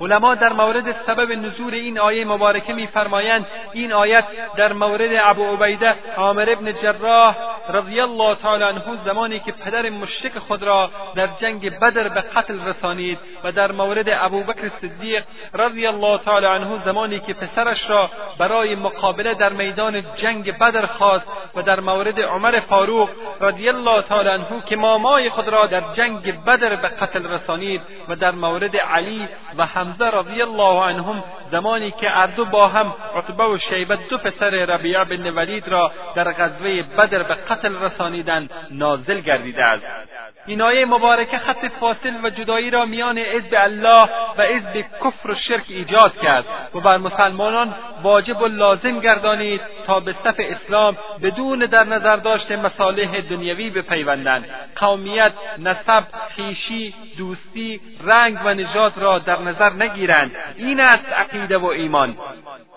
[0.00, 4.24] علما در مورد سبب نزول این آیه مبارکه میفرمایند این آیت
[4.56, 7.36] در مورد ابو عبیده عامر ابن جراح
[7.74, 12.54] رضی الله تعالی عنه زمانی که پدر مشرک خود را در جنگ بدر به قتل
[12.66, 15.24] رسانید و در مورد ابوبکر صدیق
[15.54, 21.24] رضی الله تعالی عنه زمانی که پسرش را برای مقابله در میدان جنگ بدر خواست
[21.54, 23.08] و در مورد عمر فاروق
[23.40, 28.16] رضی الله تعالی عنه که مامای خود را در جنگ بدر به قتل رسانید و
[28.16, 29.28] در مورد علی
[29.58, 34.50] و حمزه رضی الله عنهم زمانی که اردو با هم عتبه و شیبه دو پسر
[34.50, 39.84] ربیعه بن ولید را در غزوه بدر به قتل رسانیدند نازل گردیده است
[40.46, 44.08] این آیه مبارکه خط فاصل و جدایی را میان عزب الله
[44.38, 50.00] و عزب کفر و شرک ایجاد کرد و بر مسلمانان واجب و لازم گردانید تا
[50.00, 54.44] به صف اسلام بدون در نظر داشت مصالح دنیوی بپیوندند
[54.76, 61.64] قومیت نسب خویشی دوستی رنگ و نژاد را در نظر نگیرند این است عقیده و
[61.66, 62.16] ایمان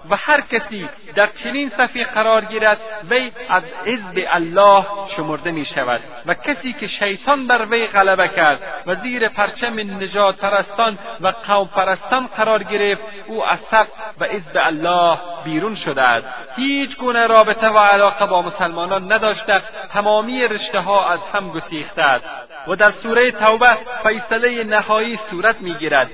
[0.10, 2.78] و هر کسی در چنین صفی قرار گیرد
[3.10, 4.86] وی از حزب الله
[5.18, 10.38] شمرده می شود و کسی که شیطان بر وی غلبه کرد و زیر پرچم نجات
[10.38, 13.88] پرستان و قوم پرستان قرار گرفت او از صف
[14.20, 19.62] و حزب الله بیرون شده است هیچ گونه رابطه و علاقه با مسلمانان نداشته
[19.94, 22.26] تمامی رشته ها از هم گسیخته است
[22.68, 23.78] و در سوره توبه
[24.08, 26.08] فیصله نهایی صورت میگیرد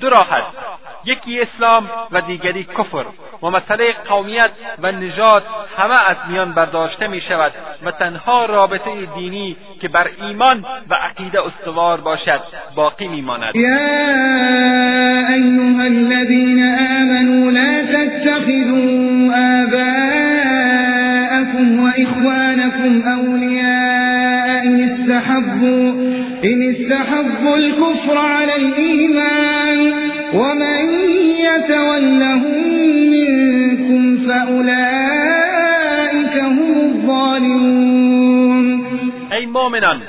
[0.00, 0.56] دو راه است
[1.04, 3.04] یکی اسلام و دیگری کفر
[3.42, 4.50] و مسئله قومیت
[4.82, 5.42] و نجات
[5.78, 7.52] همه از میان برداشته می شود
[7.84, 12.40] و تنها رابطه دینی که بر ایمان و عقیده استوار باشد
[12.74, 13.76] باقی می ماند یا
[15.84, 18.86] الذین آمنوا لا تتخذوا
[19.60, 20.14] آباءكم
[21.84, 25.92] و اخوانكم اولیاء ان استحبوا,
[26.42, 28.18] این استحبوا الكفر
[28.52, 29.20] على و
[30.34, 30.88] ومن
[31.38, 32.76] يتولهم
[39.30, 40.02] ای مؤمنان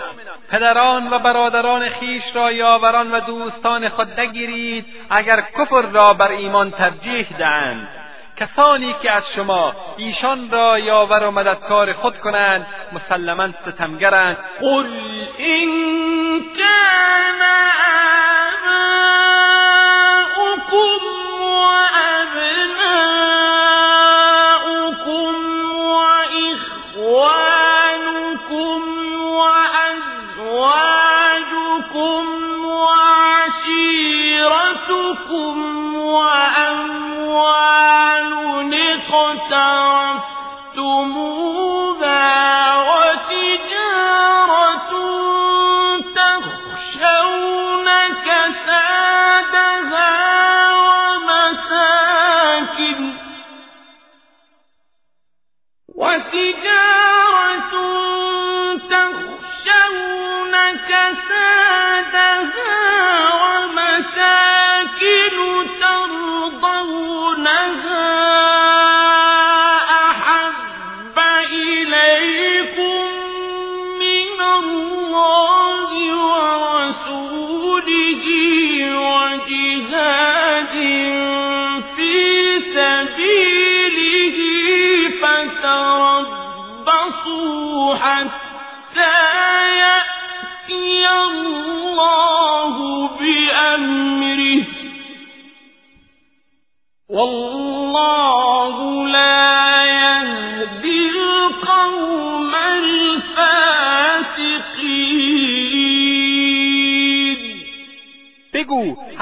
[0.51, 6.71] پدران و برادران خیش را یاوران و دوستان خود نگیرید اگر کفر را بر ایمان
[6.71, 7.87] ترجیح دهند
[8.37, 14.85] کسانی که از شما ایشان را یاور و مددکار خود کنند مسلما ستمگرند قل
[15.37, 15.66] این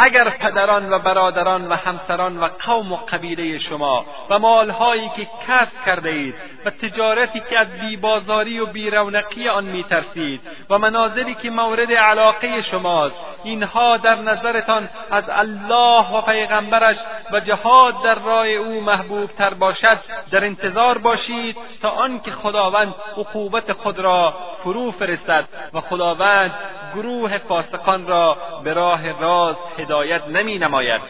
[0.05, 5.85] اگر پدران و برادران و همسران و قوم و قبیله شما و مالهایی که کسب
[5.85, 6.35] کرده اید
[6.65, 13.15] و تجارتی که از بیبازاری و بیرونقی آن میترسید و منازلی که مورد علاقه شماست
[13.43, 16.95] اینها در نظرتان از الله و پیغمبرش
[17.31, 19.29] و جهاد در راه او محبوب
[19.59, 19.97] باشد
[20.31, 24.33] در انتظار باشید تا آنکه خداوند عقوبت خود را
[24.63, 26.51] فرو فرستد و خداوند
[26.95, 31.01] گروه فاسقان را به راه راز هدایت نمی نماید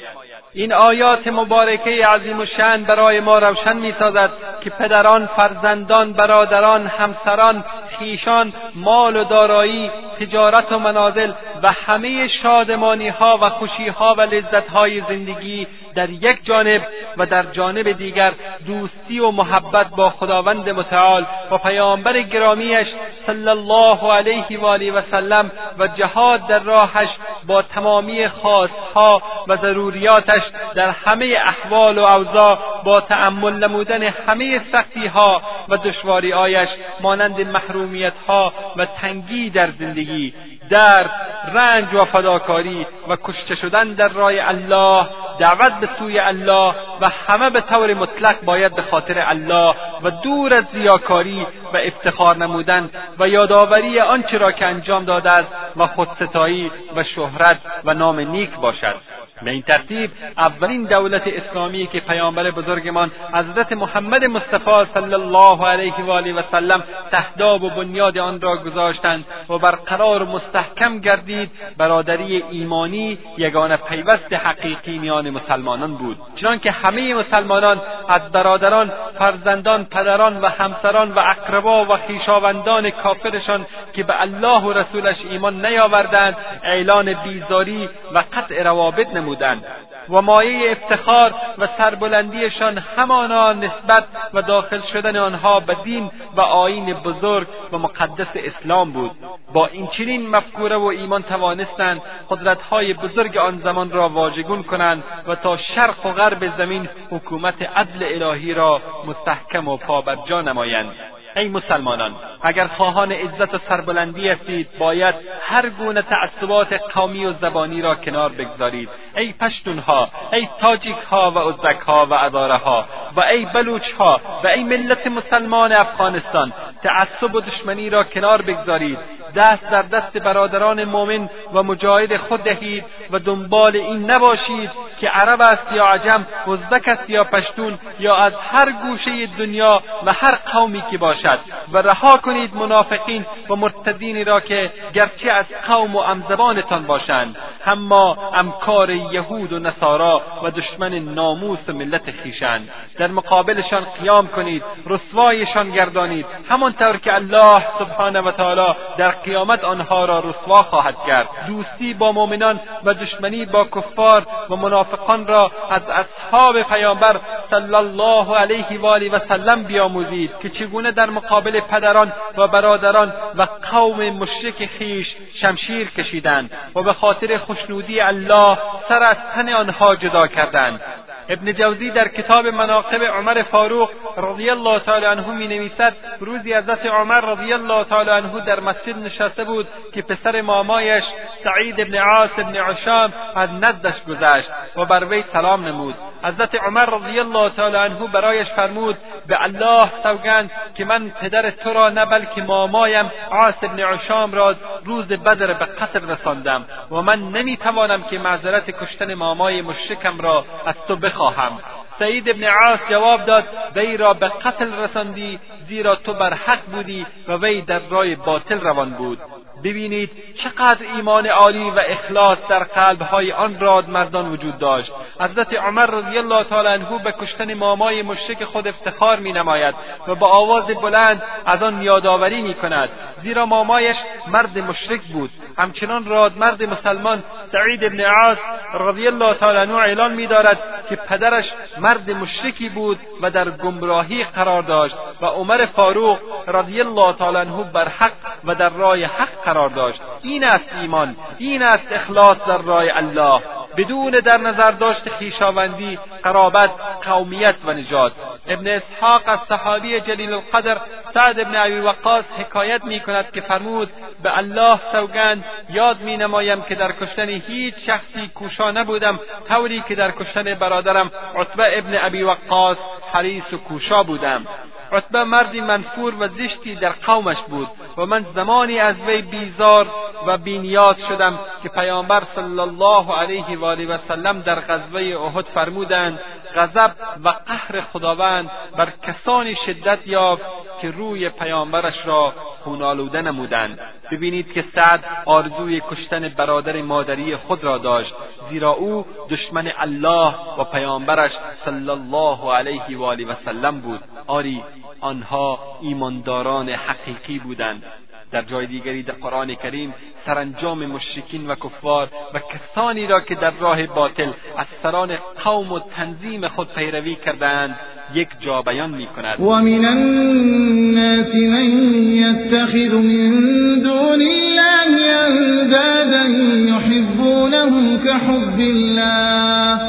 [0.53, 4.29] این آیات مبارکه عظیم و شن برای ما روشن می سازد
[4.61, 7.63] که پدران، فرزندان، برادران، همسران،
[7.99, 11.31] خیشان، مال و دارایی، تجارت و منازل
[11.63, 16.81] و همه شادمانی ها و خوشی ها و لذت های زندگی در یک جانب
[17.17, 18.33] و در جانب دیگر
[18.67, 22.87] دوستی و محبت با خداوند متعال و پیامبر گرامیش
[23.27, 27.07] صلی الله علیه و آله و سلم و جهاد در راهش
[27.47, 30.41] با تمامی خواستها و ضروریاتش
[30.75, 36.69] در همه احوال و اوضاع با تأمل نمودن همه سختیها و دشواری دشواریهایش
[37.01, 40.33] مانند محرومیتها و تنگی در زندگی
[40.69, 41.11] درد
[41.53, 45.07] رنج و فداکاری و کشته شدن در راه الله
[45.39, 50.57] دعوت به سوی الله و همه به طور مطلق باید به خاطر الله و دور
[50.57, 56.71] از ریاکاری و افتخار نمودن و یادآوری آنچه را که انجام داده است و خودستایی
[56.95, 58.95] و شهرت و نام نیک باشد
[59.41, 65.93] به این ترتیب اولین دولت اسلامی که پیامبر بزرگمان حضرت محمد مصطفی صلی الله علیه
[65.97, 71.51] و آله و سلم تهداب و بنیاد آن را گذاشتند و برقرار قرار مستحکم گردید
[71.77, 80.41] برادری ایمانی یگانه پیوست حقیقی میان مسلمانان بود چنانکه همه مسلمانان از برادران فرزندان پدران
[80.41, 87.13] و همسران و اقربا و خویشاوندان کافرشان که به الله و رسولش ایمان نیاوردند اعلان
[87.13, 89.63] بیزاری و قطع روابط نمودند
[90.09, 94.03] و مایه افتخار و سربلندیشان همانا نسبت
[94.33, 99.11] و داخل شدن آنها به دین و آیین بزرگ و مقدس اسلام بود
[99.53, 105.35] با این چنین مفکوره و ایمان توانستند قدرتهای بزرگ آن زمان را واژگون کنند و
[105.35, 110.95] تا شرق و غرب زمین حکومت عدل الهی را مستحکم و پابرجا نمایند
[111.37, 117.81] ای مسلمانان اگر خواهان عزت و سربلندی هستید باید هر گونه تعصبات قومی و زبانی
[117.81, 124.47] را کنار بگذارید ای پشتونها ای تاجیکها و ها و ادارهها و ای بلوچها و
[124.47, 128.97] ای ملت مسلمان افغانستان تعصب و دشمنی را کنار بگذارید
[129.35, 134.71] دست در دست برادران مؤمن و مجاهد خود دهید و دنبال این نباشید
[135.01, 140.13] که عرب است یا عجم ازبک است یا پشتون یا از هر گوشه دنیا و
[140.13, 141.39] هر قومی که باشد باشد
[141.73, 147.35] و رها کنید منافقین و مرتدینی را که گرچه از قوم و امزبانتان باشند
[147.67, 154.63] اما امکار یهود و نصارا و دشمن ناموس و ملت خویشند در مقابلشان قیام کنید
[154.87, 161.27] رسوایشان گردانید همانطور که الله سبحانه و تعالی در قیامت آنها را رسوا خواهد کرد
[161.47, 167.19] دوستی با مؤمنان و دشمنی با کفار و منافقان را از اصحاب پیامبر
[167.49, 173.13] صلی الله علیه و آله و سلم بیاموزید که چگونه در مقابل پدران و برادران
[173.35, 175.07] و قوم مشرک خیش
[175.41, 178.57] شمشیر کشیدند و به خاطر خشنودی الله
[178.89, 180.81] سر از تن آنها جدا کردند
[181.29, 186.85] ابن جوزی در کتاب مناقب عمر فاروق رضی الله تعالی عنه می نویسد روزی حضرت
[186.85, 191.03] عمر رضی الله تعالی عنه در مسجد نشسته بود که پسر مامایش
[191.43, 196.85] سعید ابن عاص ابن عشام از نزدش گذشت و بر وی سلام نمود حضرت عمر
[196.97, 198.97] رضی الله تعالی عنه برایش فرمود
[199.27, 204.55] به الله سوگند که من پدر تو را نه بلکه مامایم عاص ابن عشام را
[204.85, 210.75] روز بدر به قتل رساندم و من نمیتوانم که معذرت کشتن مامای مشرکم را از
[210.87, 211.59] تو هم
[211.99, 213.43] سعید ابن عاص جواب داد
[213.75, 218.59] وی را به قتل رساندی زیرا تو بر حق بودی و وی در رای باطل
[218.61, 219.19] روان بود
[219.63, 220.11] ببینید
[220.43, 223.51] چقدر ایمان عالی و اخلاص در قلبهای آن
[223.87, 229.19] مردان وجود داشت حضرت عمر رضی الله تعالی عنه به کشتن مامای مشرک خود افتخار
[229.19, 229.75] می نماید
[230.07, 232.89] و با آواز بلند از آن یادآوری می کند
[233.23, 233.97] زیرا مامایش
[234.27, 238.37] مرد مشرک بود همچنان راد مرد مسلمان سعید ابن عاص
[238.73, 240.59] رضی الله تعالی عنه اعلان می دارد
[240.89, 241.45] که پدرش
[241.77, 247.63] مرد مشرکی بود و در گمراهی قرار داشت و عمر فاروق رضی الله تعالی عنه
[247.73, 248.11] بر حق
[248.45, 253.41] و در راه حق قرار داشت این است ایمان این است اخلاص در رای الله
[253.77, 256.69] بدون در نظر داشت خیشاوندی قرابت
[257.05, 258.11] قومیت و نجات
[258.47, 260.77] ابن اسحاق از صحابی جلیل القدر
[261.13, 263.91] سعد ابن ابی وقاص حکایت می کند که فرمود
[264.23, 269.95] به الله سوگند یاد می نمایم که در کشتن هیچ شخصی کوشا نبودم طوری که
[269.95, 272.77] در کشتن برادرم عطبه ابن ابی وقاص
[273.13, 274.47] حریص و کوشا بودم
[274.91, 277.67] عتبه مردی منفور و زشتی در قومش بود
[277.97, 279.87] و من زمانی از وی بیزار
[280.27, 285.45] و بینیاز شدم که پیامبر صلی الله علیه و آله و سلم در غزوه احد
[285.45, 286.19] فرمودند
[286.55, 286.91] غضب
[287.23, 290.43] و قهر خداوند بر کسانی شدت یافت
[290.81, 292.33] که روی پیامبرش را
[292.63, 293.79] خونآلوده نمودند
[294.11, 298.13] ببینید که سعد آرزوی کشتن برادر مادری خود را داشت
[298.49, 301.31] زیرا او دشمن الله و پیامبرش
[301.65, 304.63] صلی الله علیه و آله و سلم بود آری
[304.99, 307.83] آنها ایمانداران حقیقی بودند
[308.31, 309.93] در جای دیگری در قرآن کریم
[310.25, 315.11] سرانجام مشرکین و کفار و کسانی را که در راه باطل از سران
[315.43, 317.75] قوم و تنظیم خود پیروی کردهاند
[318.13, 323.39] یک جا بیان می کند و من الناس من یتخذ من
[323.79, 326.25] دون الله اندادا
[326.69, 329.81] یحبونهم كحب الله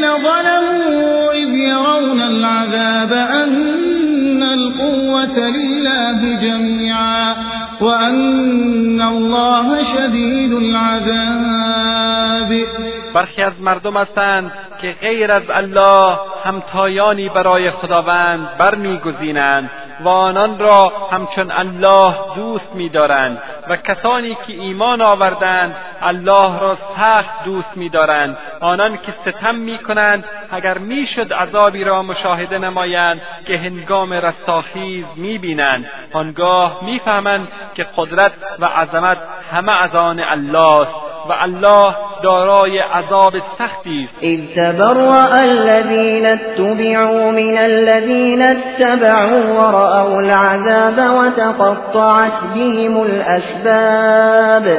[0.04, 7.36] الذين ظلموا إذ يرون العذاب أن القوة لله جميعا
[7.82, 12.66] وأن الله شديد العذاب
[13.14, 14.52] برخی از مردم هستند
[14.82, 23.38] که غیر از الله همتایانی برای خداوند برمیگزینند و آنان را همچون الله دوست می‌دارند
[23.70, 30.78] و کسانی که ایمان آوردند الله را سخت دوست میدارند آنان که ستم می‌کنند اگر
[30.78, 39.18] میشد عذابی را مشاهده نمایند که هنگام رستاخیز میبینند آنگاه میفهمند که قدرت و عظمت
[39.54, 47.32] همه از آن الله است و الله دارای عذاب سختی است اذ تبرأ الذين اتبعوا
[47.32, 54.78] من الذين اتبعوا ورأوا العذاب وتقطعت بهم الاسباب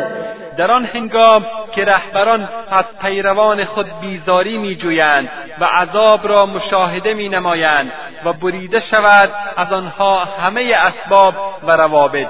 [0.59, 5.29] در آن هنگام که رهبران از پیروان خود بیزاری جویند
[5.61, 7.93] و عذاب را مشاهده نمایند
[8.25, 11.35] و بریده شود از آنها همه اسباب
[11.67, 12.27] و روابط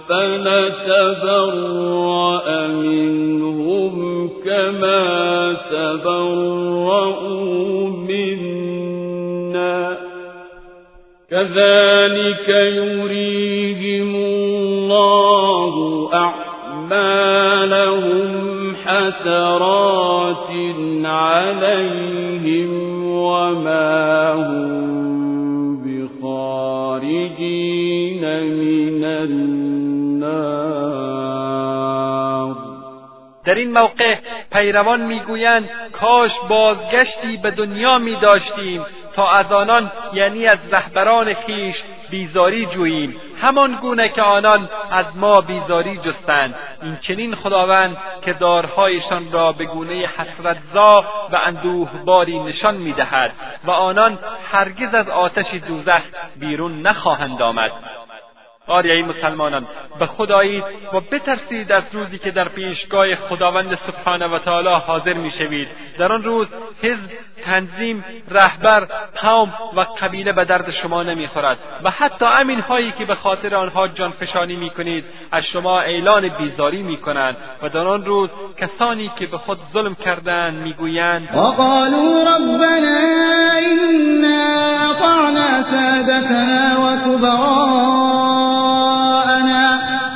[0.08, 3.96] فنتبرأ منهم
[4.44, 9.96] كما تبرأوا منا
[11.30, 15.74] كذلك يريهم الله
[16.14, 18.36] أعمالهم
[18.84, 20.21] حسرات
[21.03, 21.09] در
[33.57, 34.14] این موقع
[34.53, 38.80] پیروان میگویند کاش بازگشتی به دنیا می داشتیم
[39.16, 41.74] تا از آنان یعنی از رهبران خیش
[42.11, 49.32] بیزاری جوییم همان گونه که آنان از ما بیزاری جستند این چنین خداوند که دارهایشان
[49.32, 53.32] را به گونه حسرتزا و اندوه باری نشان میدهد
[53.64, 54.18] و آنان
[54.53, 56.03] هرگز از آتش دوزخ
[56.36, 57.70] بیرون نخواهند آمد
[58.66, 59.66] آریای ای مسلمانان
[59.98, 65.68] به خود و بترسید از روزی که در پیشگاه خداوند سبحانه و تعالی حاضر میشوید
[65.98, 66.46] در آن روز
[66.82, 67.10] حزب
[67.44, 68.88] تنظیم رهبر
[69.22, 73.88] قوم و قبیله به درد شما نمیخورد و حتی امین هایی که به خاطر آنها
[73.88, 79.58] جانفشانی میکنید از شما اعلان بیزاری میکنند و در آن روز کسانی که به خود
[79.72, 82.96] ظلم کردند میگویند قالوا ربنا
[83.56, 84.38] انا
[84.90, 86.92] اطعنا سادتنا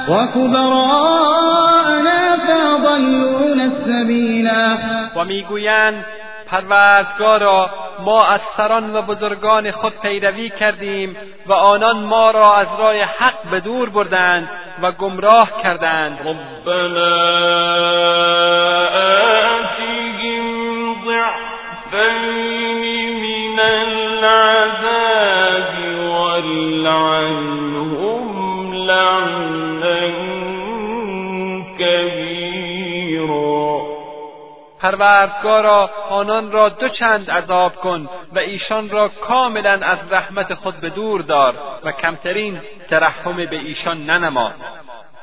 [0.09, 4.79] وكبراءنا فضلون السبيلا
[5.17, 6.05] و میگویند
[6.51, 7.71] پروردگارا
[8.05, 13.51] ما از سران و بزرگان خود پیروی کردیم و آنان ما را از راه حق
[13.51, 14.49] به دور بردند
[14.83, 17.21] و گمراه کردند ربنا
[19.57, 20.45] آتیهم
[21.07, 22.77] ضعفین
[23.57, 25.75] من العذاب
[26.11, 28.27] ولعنهم
[28.73, 29.46] لعن
[34.93, 40.91] پروردگارا آنان را دو چند عذاب کن و ایشان را کاملا از رحمت خود به
[40.91, 42.61] دور دار و کمترین
[42.91, 44.53] ترحم به ایشان ننما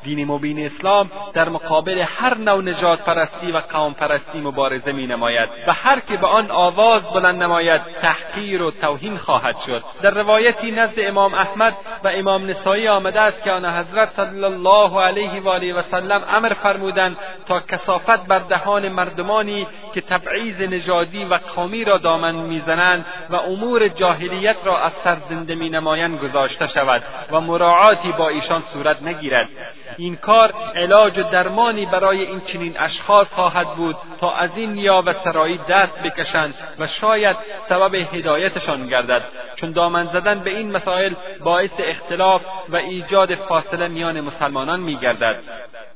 [0.04, 5.50] دین مبین اسلام در مقابل هر نوع نجات پرستی و قوم پرستی مبارزه می نماید
[5.68, 10.72] و هر که به آن آواز بلند نماید تحقیر و توهین خواهد شد در روایتی
[10.72, 11.74] نزد امام احمد
[12.04, 16.22] و امام نسایی آمده است که آن حضرت صلی الله علیه و آله و سلم
[16.34, 23.06] امر فرمودند تا کسافت بر دهان مردمانی که تبعیض نژادی و قومی را دامن میزنند
[23.30, 29.02] و امور جاهلیت را از سر زنده مینمایند گذاشته شود و مراعاتی با ایشان صورت
[29.04, 29.50] نگیرد
[29.98, 35.04] این کار علاج و درمانی برای این چنین اشخاص خواهد بود تا از این نیا
[35.06, 37.38] و سرایی دست بکشند و شاید
[37.70, 39.22] سبب هدایتشان گردد
[39.56, 41.14] چون دامن زدن به این مسائل
[41.44, 45.40] باعث اختلاف و ایجاد فاصله میان مسلمانان میگردد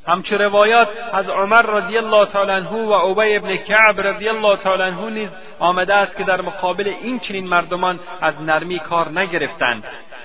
[0.07, 4.81] همچو روایات از عمر رضی الله تعالی عنه و عبی ابن کعب رضی الله تعالی
[4.81, 5.29] عنه نیز
[5.59, 9.83] آمده است که در مقابل این چنین مردمان از نرمی کار نگرفتند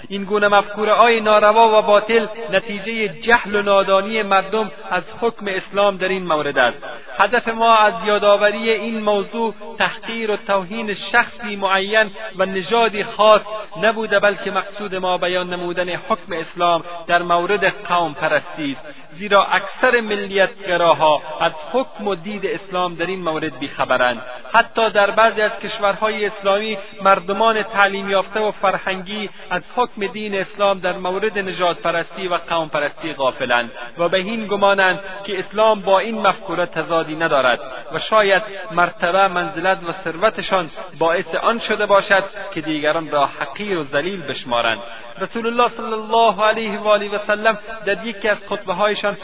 [0.08, 5.96] این گونه مفکوره های ناروا و باطل نتیجه جهل و نادانی مردم از حکم اسلام
[5.96, 6.78] در این مورد است
[7.18, 13.40] هدف ما از یادآوری این موضوع تحقیر و توهین شخصی معین و نژادی خاص
[13.82, 19.46] نبوده بلکه مقصود ما بیان نمودن حکم اسلام در مورد قوم پرستی است زیرا
[19.80, 24.22] اکثر گراها از حکم و دید اسلام در این مورد بیخبرند
[24.54, 30.78] حتی در بعضی از کشورهای اسلامی مردمان تعلیم یافته و فرهنگی از حکم دین اسلام
[30.80, 35.98] در مورد نجات پرستی و قوم پرستی غافلند و به این گمانند که اسلام با
[35.98, 37.60] این مفکوره تزادی ندارد
[37.92, 43.84] و شاید مرتبه منزلت و ثروتشان باعث آن شده باشد که دیگران را حقیر و
[43.92, 44.78] ذلیل بشمارند
[45.18, 49.14] رسول الله صلی الله علیه و آله و سلم در یکی از خطبه هایشان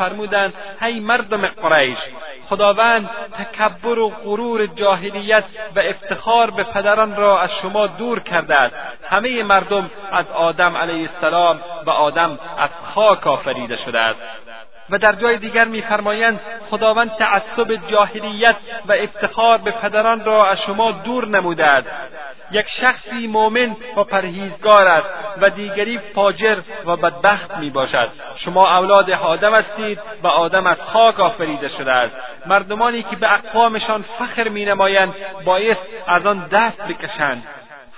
[0.45, 0.53] ای
[0.95, 1.99] هی مردم قریش
[2.51, 5.45] خداوند تکبر و غرور جاهلیت
[5.77, 8.75] و افتخار به پدران را از شما دور کرده است
[9.11, 14.21] همه مردم از آدم علیه السلام و آدم از خاک آفریده شده است
[14.91, 18.57] و در جای دیگر میفرمایند خداوند تعصب جاهلیت
[18.89, 21.87] و افتخار به پدران را از شما دور نموده است
[22.51, 25.07] یک شخصی مؤمن و پرهیزگار است
[25.41, 28.09] و دیگری فاجر و بدبخت می باشد
[28.45, 32.15] شما اولاد آدم هستید و آدم از خاک آفریده شده است
[32.47, 35.15] مردمانی که به اقوامشان فخر مینمایند
[35.45, 35.77] باعث
[36.07, 37.43] از آن دست بکشند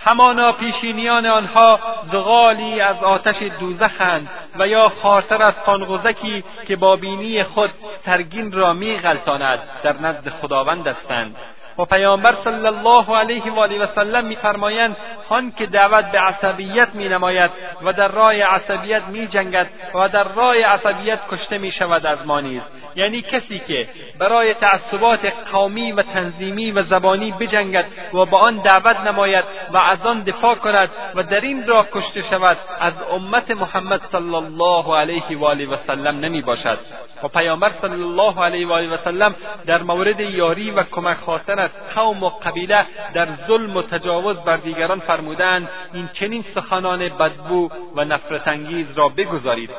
[0.07, 1.81] همانا پیشینیان آنها
[2.13, 4.29] زغالی از آتش دوزخند
[4.59, 7.71] و یا خارتر از پانغزکی که با بینی خود
[8.05, 11.37] ترگین را میغلطاند در نزد خداوند هستند
[11.81, 14.97] و خب پیامبر صلی الله علیه و آله و سلم میفرمایند
[15.29, 17.51] آن که دعوت به عصبیت می نماید
[17.83, 22.41] و در راه عصبیت می جنگد و در راه عصبیت کشته می شود از ما
[22.41, 22.61] نیز
[22.97, 25.21] یعنی کسی که برای تعصبات
[25.53, 30.55] قومی و تنظیمی و زبانی بجنگد و به آن دعوت نماید و از آن دفاع
[30.55, 35.67] کند و در این راه کشته شود از امت محمد صلی الله علیه و آله
[35.67, 36.79] و سلم نمی باشد
[37.23, 39.35] و خب پیامبر صلی الله علیه و آله و سلم
[39.67, 44.57] در مورد یاری و کمک خواستن از قوم و قبیله در ظلم و تجاوز بر
[44.57, 49.71] دیگران فرمودند این چنین سخنان بدبو و نفرت انگیز را بگذارید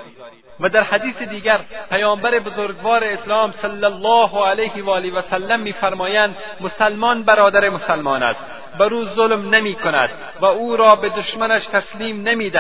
[0.60, 6.36] و در حدیث دیگر پیامبر بزرگوار اسلام صلی الله علیه و آله و سلم میفرمایند
[6.62, 8.40] مسلمان برادر مسلمان است
[8.80, 10.10] بر او ظلم نمی کند
[10.42, 12.52] و او را به دشمنش تسلیم نمی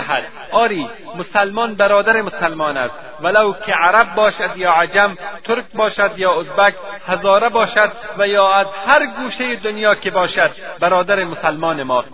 [0.51, 6.75] آری مسلمان برادر مسلمان است ولو که عرب باشد یا عجم ترک باشد یا ازبک
[7.07, 12.09] هزاره باشد و یا از هر گوشه دنیا که باشد برادر مسلمان ماست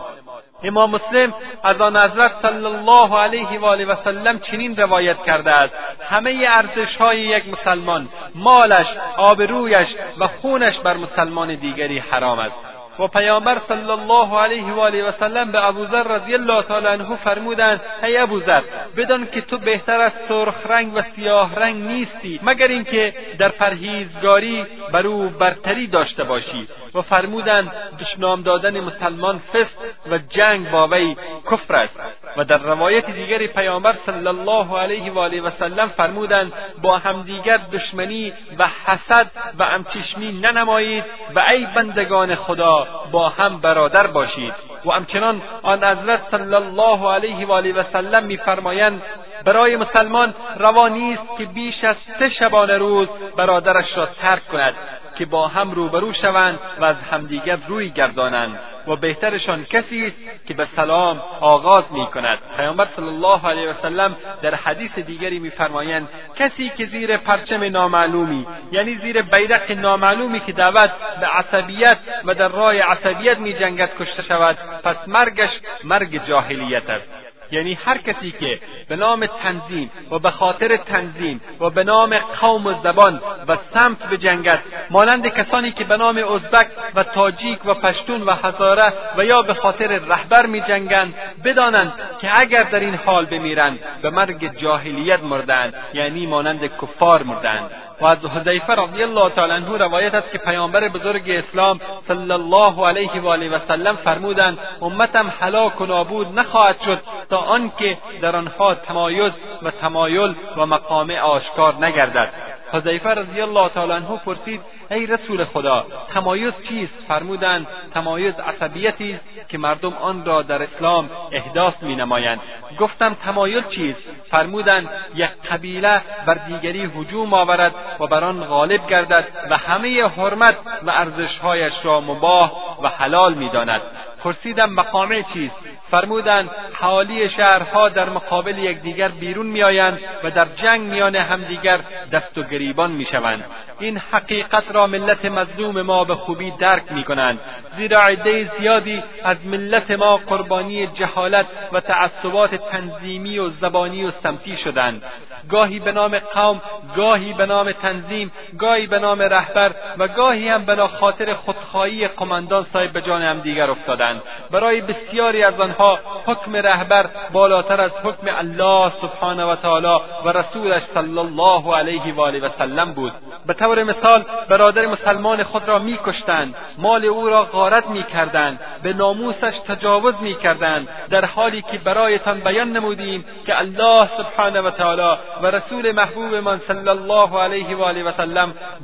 [0.64, 1.34] امام مسلم
[1.64, 5.74] از آن حضرت صلی الله علیه و آله و سلم چنین روایت کرده است
[6.10, 8.86] همه ارزش های یک مسلمان مالش
[9.18, 9.88] آبرویش
[10.20, 12.56] و خونش بر مسلمان دیگری حرام است
[13.00, 17.16] و پیامبر صلی الله علیه و آله و سلم به ابوذر رضی الله تعالی عنه
[17.16, 18.62] فرمودند ای ابوذر
[18.98, 24.66] بدان که تو بهتر از سرخ رنگ و سیاه رنگ نیستی مگر اینکه در پرهیزگاری
[24.92, 31.16] بر او برتری داشته باشی و فرمودند دشنام دادن مسلمان فسق و جنگ با وی
[31.52, 31.98] کفر است
[32.38, 37.58] و در روایت دیگر پیامبر صلی الله علیه و آله و سلم فرمودند با همدیگر
[37.74, 39.28] دشمنی و حسد
[39.60, 41.04] و همچشمی ننمایید
[41.36, 44.54] و ای بندگان خدا با هم برادر باشید
[44.86, 49.02] و همچنان آن حضرت صلی الله علیه و آله و سلم میفرمایند
[49.46, 54.74] برای مسلمان روا نیست که بیش از سه شبانه روز برادرش را ترک کند
[55.18, 60.54] که با هم روبرو شوند و از همدیگر روی گردانند و بهترشان کسی است که
[60.54, 66.72] به سلام آغاز می کند پیامبر صلی الله علیه وسلم در حدیث دیگری میفرمایند کسی
[66.78, 72.76] که زیر پرچم نامعلومی یعنی زیر بیرق نامعلومی که دعوت به عصبیت و در راه
[72.80, 73.54] عصبیت می
[74.00, 75.50] کشته شود پس مرگش
[75.84, 77.06] مرگ جاهلیت است
[77.52, 82.66] یعنی هر کسی که به نام تنظیم و به خاطر تنظیم و به نام قوم
[82.68, 87.74] و زبان و سمت به جنگت مانند کسانی که به نام ازبک و تاجیک و
[87.74, 93.26] پشتون و هزاره و یا به خاطر رهبر میجنگند بدانند که اگر در این حال
[93.26, 97.72] بمیرند به مرگ جاهلیت مردند یعنی مانند کفار مردند
[98.02, 102.88] و از حذیفه رضی الله تعالی عنه روایت است که پیامبر بزرگ اسلام صلی الله
[102.88, 108.36] علیه و آله و سلم فرمودند امتم هلاک و نابود نخواهد شد تا آنکه در
[108.36, 109.32] آنها تمایز
[109.62, 112.30] و تمایل و مقام آشکار نگردد
[112.74, 119.50] حذیفه رضی الله تعالی عنه پرسید ای رسول خدا تمایز چیست فرمودند تمایز عصبیتی است
[119.50, 122.40] که مردم آن را در اسلام احداث مینمایند
[122.80, 124.00] گفتم تمایل چیست
[124.32, 130.56] فرمودند یک قبیله بر دیگری هجوم آورد و بر آن غالب گردد و همه حرمت
[130.84, 133.82] و ارزشهایش را مباه و حلال میداند
[134.24, 135.56] پرسیدم مقامع چیست
[135.92, 141.80] فرمودند حالی شهرها در مقابل یکدیگر بیرون میآیند و در جنگ میان همدیگر
[142.12, 143.44] دست و گریبان میشوند
[143.80, 147.40] این حقیقت را ملت مظلوم ما به خوبی درک می کنند
[147.78, 154.58] زیرا عده زیادی از ملت ما قربانی جهالت و تعصبات تنظیمی و زبانی و سمتی
[154.64, 155.04] شدند
[155.50, 156.62] گاهی به نام قوم
[156.96, 162.66] گاهی به نام تنظیم گاهی به نام رهبر و گاهی هم به خاطر خودخواهی قماندان
[162.74, 164.22] صاحب به جان همدیگر افتادند
[164.52, 170.82] برای بسیاری از آنها حکم رهبر بالاتر از حکم الله سبحانه و تعالی و رسولش
[170.94, 173.12] صلی الله علیه و آله و سلم بود
[173.46, 179.54] به طور مثال برادر مسلمان خود را میکشتند مال او را غارت میکردند به ناموسش
[179.68, 185.92] تجاوز میکردند در حالی که برایتان بیان نمودیم که الله سبحانه و تعالی و رسول
[185.92, 188.14] محبوبمان صلی الله علیه و آله و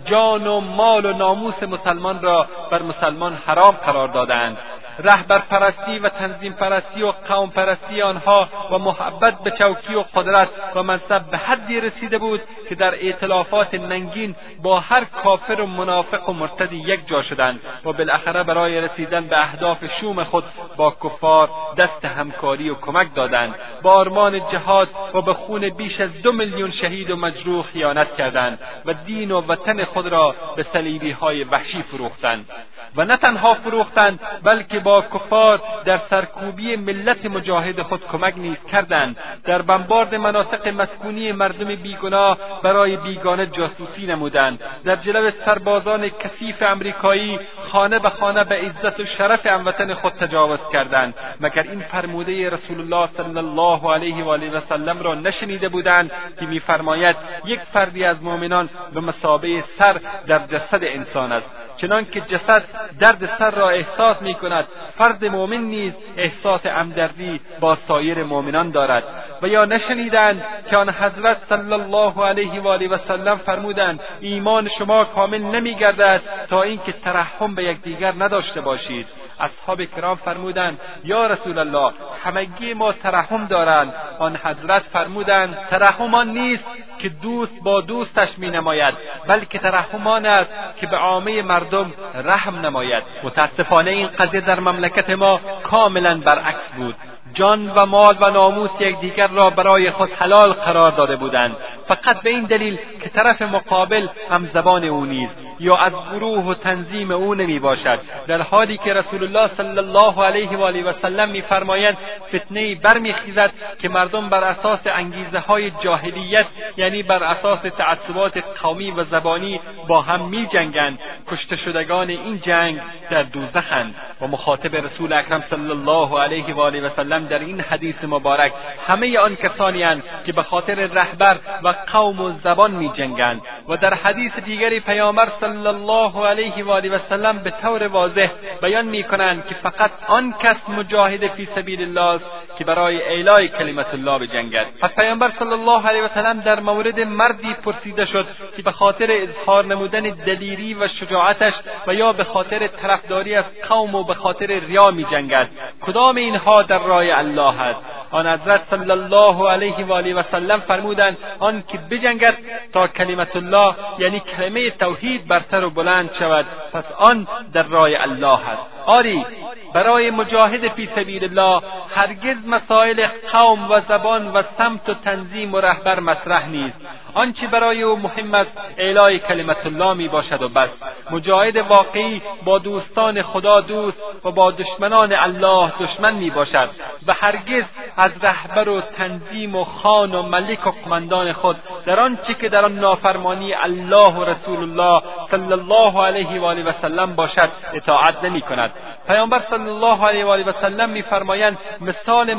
[0.06, 4.58] جان و مال و ناموس مسلمان را بر مسلمان حرام قرار دادند
[5.00, 10.50] رهبر پرستی و تنظیم پرستی و قوم پرستی آنها و محبت به چوکی و قدرت
[10.76, 16.30] و منصب به حدی رسیده بود که در اعتلافات ننگین با هر کافر و منافق
[16.30, 20.44] و مرتدی یک جا شدند و بالاخره برای رسیدن به اهداف شوم خود
[20.78, 26.10] با کفار دست همکاری و کمک دادند با آرمان جهاد و به خون بیش از
[26.24, 31.12] دو میلیون شهید و مجروح خیانت کردند و دین و وطن خود را به صلیبیهای
[31.14, 32.50] های وحشی فروختند
[32.98, 39.18] و نه تنها فروختند بلکه با کفار در سرکوبی ملت مجاهد خود کمک نیز کردند
[39.46, 47.40] در بمبارد مناطق مسکونی مردم بیگناه برای بیگانه جاسوسی نمودند در جلو سربازان کثیف امریکایی
[47.72, 52.94] خانه به خانه به عزت و شرف هموطن خود تجاوز کردند مگر این فرموده رسول
[52.94, 57.16] الله صلی الله علیه و آله و سلم را نشنیده بودند که میفرماید
[57.46, 61.46] یک فردی از مؤمنان به مسابه سر در جسد انسان است
[61.78, 62.64] چنانکه جسد
[63.00, 64.66] درد سر را احساس می کند
[64.98, 69.04] فرد مؤمن نیز احساس همدردی با سایر مؤمنان دارد
[69.42, 74.70] و یا نشنیدند که آن حضرت صلی الله علیه و آله و سلم فرمودند ایمان
[74.80, 79.08] شما کامل نمیگردد تا اینکه ترحم به یکدیگر نداشته باشید
[79.40, 81.92] اصحاب کرام فرمودند یا رسول الله
[82.24, 86.64] همگی ما ترحم دارند آن حضرت فرمودند ترحم آن نیست
[87.00, 88.94] که دوست با دوستش مینماید
[89.28, 90.50] بلکه ترحم آن است
[90.82, 96.96] که به عامه مردم رحم نماید متاسفانه این قضیه در مملکت ما کاملا برعکس بود
[97.34, 101.56] جان و مال و ناموس یکدیگر را برای خود حلال قرار داده بودند
[101.88, 106.54] فقط به این دلیل که طرف مقابل هم زبان او نیست یا از گروه و
[106.54, 110.94] تنظیم او نمی باشد در حالی که رسول الله صلی الله علیه و آله و
[111.02, 111.98] سلم میفرمایند
[112.36, 116.46] فتنه برمیخیزد که مردم بر اساس انگیزه های جاهلیت
[116.78, 121.00] یعنی بر اساس تعصبات قومی و زبانی با هم میجنگند
[121.36, 126.82] کشته شدگان این جنگ در دوزخند و مخاطب رسول اکرم صلی الله علیه و آله
[126.82, 128.54] و سلم در این حدیث مبارک
[128.88, 129.84] همه آن کسانی
[130.26, 135.28] که به خاطر رهبر و قوم و زبان می جنگند و در حدیث دیگری پیامبر
[135.42, 138.28] صلی الله علیه و آله و سلم به طور واضح
[138.62, 142.26] بیان می کنند که فقط آن کس مجاهد فی سبیل الله است
[142.58, 147.00] که برای اعلای کلمت الله بجنگد پس پیامبر صلی الله علیه و سلم در مورد
[147.00, 148.28] مردی پرسیده شد
[148.58, 151.54] که به خاطر اظهار نمودن دلیری و شجاعت اطاعتش
[151.88, 155.50] و یا به خاطر طرفداری از قوم و به خاطر ریا می جنگد
[155.82, 157.80] کدام اینها در راه الله است
[158.12, 162.38] آن حضرت صلی الله علیه و آله و سلم فرمودند آن که بجنگد
[162.74, 167.90] تا کلمت الله یعنی کلمه توحید بر سر و بلند شود پس آن در راه
[168.00, 169.26] الله است آری
[169.74, 171.62] برای مجاهد فی سبیل الله
[171.96, 176.78] هرگز مسائل قوم و زبان و سمت و تنظیم و رهبر مطرح نیست
[177.16, 180.70] آنچه برای او مهم است اعلای کلمت الله می باشد و بس
[181.12, 186.70] مجاهد واقعی با دوستان خدا دوست و با دشمنان الله دشمن می باشد
[187.08, 187.64] و هرگز
[187.98, 192.66] از رهبر و تنظیم و خان و ملک و قمندان خود در آنچه که در
[192.66, 195.02] آن نافرمانی الله و رسول الله
[195.32, 198.72] صلی الله علیه و آله و سلم باشد اطاعت نمی کند
[199.08, 202.30] پیامبر صلی الله علیه و آله و سلم میفرمایند مثال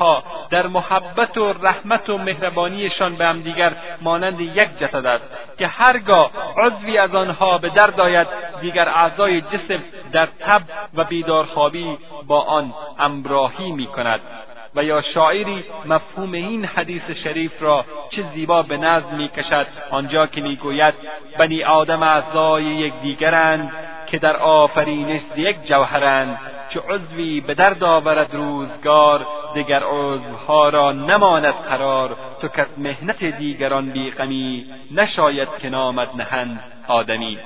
[0.00, 5.24] ها در محبت و رحمت و مهربانیشان به همدیگر مانند یک جسد است
[5.58, 6.30] که هرگاه
[6.64, 8.26] عضوی از آنها به درد ضاید
[8.60, 9.82] دیگر اعضای جسم
[10.12, 10.62] در تب
[10.94, 14.20] و بیدارخوابی با آن امراهی می کند
[14.76, 20.40] و یا شاعری مفهوم این حدیث شریف را چه زیبا به نظم میکشد آنجا که
[20.40, 20.94] میگوید
[21.38, 23.72] بنی آدم اعضای یکدیگرند
[24.06, 26.38] که در آفرینش یک جوهرند
[26.74, 33.86] که عضوی به درد آورد روزگار دیگر عضوها را نماند قرار تو که مهنت دیگران
[33.90, 37.38] بیغمی نشاید که نامد نهند آدمی و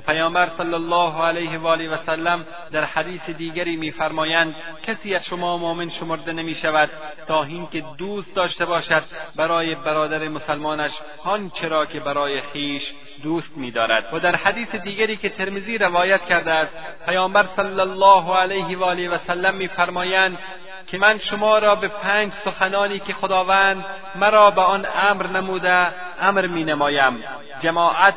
[0.00, 4.54] خب پیامبر صلی الله علیه و آله و سلم در حدیث دیگری میفرمایند
[4.86, 6.90] کسی از شما مؤمن شمرده نمی شود
[7.28, 9.02] تا اینکه دوست داشته باشد
[9.36, 10.90] برای برادر مسلمانش
[11.24, 12.82] آنچه که برای خیش
[13.26, 16.72] دوست میدارد و در حدیث دیگری که ترمیزی روایت کرده است
[17.06, 20.38] پیامبر صلی الله علیه و آله و سلم میفرمایند
[20.86, 25.86] که من شما را به پنج سخنانی که خداوند مرا به آن امر نموده
[26.22, 27.24] امر نمایم
[27.62, 28.14] جماعت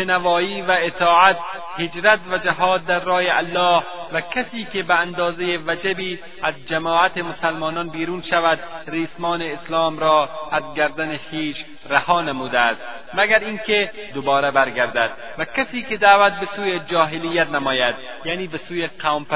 [0.00, 1.36] شنوایی و اطاعت
[1.78, 3.82] هجرت و جهاد در راه الله
[4.12, 10.62] و کسی که به اندازه وجبی از جماعت مسلمانان بیرون شود ریسمان اسلام را از
[10.76, 11.56] گردن خویش
[11.88, 12.80] رها نموده است
[13.14, 17.94] مگر اینکه دوباره برگردد و کسی که دعوت به سوی جاهلیت نماید
[18.24, 19.26] یعنی به سوی قوم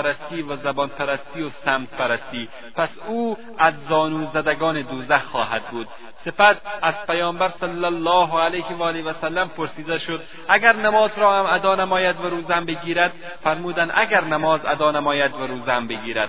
[0.48, 5.88] و زبانپرستی و سمتپرستی، پس او از زانو زدگان دوزخ خواهد بود
[6.24, 11.38] سپس از پیامبر صلی الله علیه و آله و سلم پرسیده شد اگر نماز را
[11.38, 13.12] هم ادا نماید و روزم بگیرد
[13.42, 16.28] فرمودند اگر نماز ادا نماید و روزم بگیرد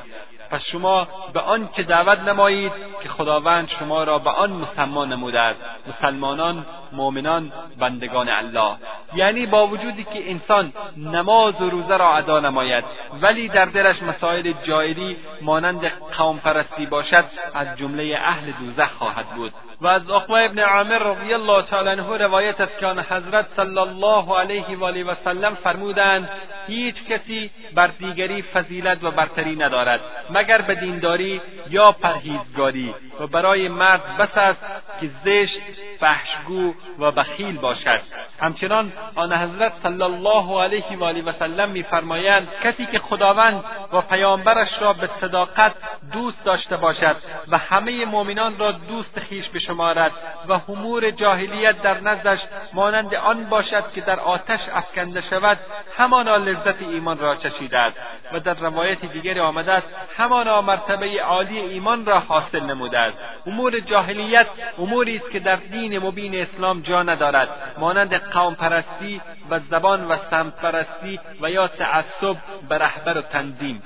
[0.51, 2.71] پس شما به آن که دعوت نمایید
[3.03, 8.75] که خداوند شما را به آن مسلمان نموده است مسلمانان مؤمنان بندگان الله
[9.15, 12.83] یعنی با وجودی که انسان نماز و روزه را ادا نماید
[13.21, 15.81] ولی در دلش مسائل جایری مانند
[16.17, 16.41] قوم
[16.89, 17.25] باشد
[17.55, 22.17] از جمله اهل دوزخ خواهد بود و از عقبه ابن عامر رضی الله تعالی عنه
[22.17, 26.29] روایت است که آن حضرت صلی الله علیه و آله و سلم فرمودند
[26.67, 33.69] هیچ کسی بر دیگری فضیلت و برتری ندارد مگر به دینداری یا پرهیزگاری و برای
[33.69, 34.61] مرد بس است
[35.01, 35.59] که زشت
[35.99, 37.99] فحشگو و بخیل باشد
[38.39, 43.63] همچنان آن حضرت صلی الله علیه و آله و سلم میفرمایند کسی که خداوند
[43.93, 45.71] و پیامبرش را به صداقت
[46.13, 47.15] دوست داشته باشد
[47.47, 50.11] و همه مؤمنان را دوست خیش بشمارد
[50.47, 52.39] و همور جاهلیت در نزدش
[52.73, 55.57] مانند آن باشد که در آتش افکنده شود
[55.97, 57.97] همانا لذت ایمان را چشیده است
[58.33, 63.17] و در روایت دیگری آمده است همانا مرتبه عالی ایمان را حاصل نموده است
[63.47, 64.47] امور جاهلیت
[64.79, 70.05] اموری است که در دین مبین اسلام اسلام جا ندارد مانند قوم پرستی و زبان
[70.07, 72.35] و سمت پرستی و یا تعصب
[72.69, 73.81] به رهبر و تنظیم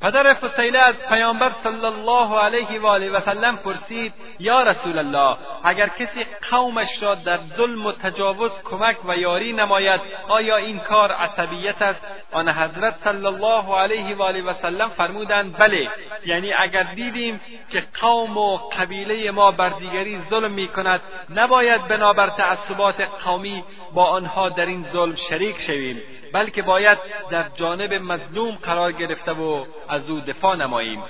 [0.00, 5.36] پدر فسیله از پیامبر صلی الله علیه و آله و سلم پرسید یا رسول الله
[5.64, 11.12] اگر کسی قومش را در ظلم و تجاوز کمک و یاری نماید آیا این کار
[11.12, 12.00] عصبیت است
[12.32, 15.88] آن حضرت صلی الله علیه و آله و سلم فرمودند بله
[16.26, 17.40] یعنی اگر دیدیم
[17.70, 21.00] که قوم و قبیله ما بر دیگری ظلم می کند
[21.36, 26.02] نباید بنابر تعصبات قومی با آنها در این ظلم شریک شویم
[26.32, 26.98] بلکه باید
[27.30, 31.02] در جانب مظلوم قرار گرفته و از او دفاع نماییم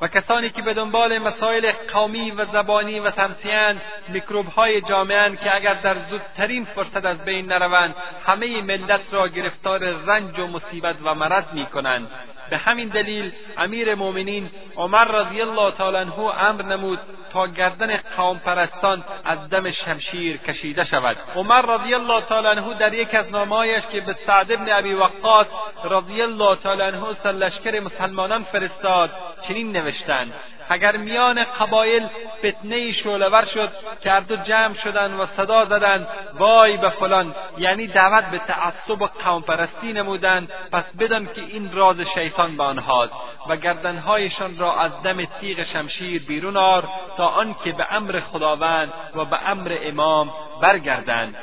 [0.00, 5.54] و کسانی که به دنبال مسائل قومی و زبانی و تمسیاند میکروب های جامعه که
[5.54, 7.94] اگر در زودترین فرصت از بین نروند
[8.26, 12.10] همه ملت را گرفتار رنج و مصیبت و مرض میکنند
[12.50, 16.98] به همین دلیل امیر مؤمنین عمر رضی الله تعالی عنه امر نمود
[17.32, 22.94] تا گردن قوم پرستان از دم شمشیر کشیده شود عمر رضی الله تعالی عنه در
[22.94, 25.46] یک از نامایش که به سعد بن ابی وقاص
[25.84, 29.10] رضی الله تعالی عنه سر لشکر مسلمانان فرستاد
[29.48, 30.32] چنین نوشتند
[30.68, 32.06] اگر میان قبایل
[32.44, 33.72] فتنهای شعلهور شد
[34.02, 36.08] که هر دو جمع شدند و صدا زدند
[36.38, 41.96] وای به فلان یعنی دعوت به تعصب و قومپرستی نمودند پس بدان که این راز
[42.14, 43.12] شیطان به آنهاست
[43.48, 46.84] و گردنهایشان را از دم تیغ شمشیر بیرون آر
[47.16, 51.36] تا آنکه به امر خداوند و به امر امام برگردند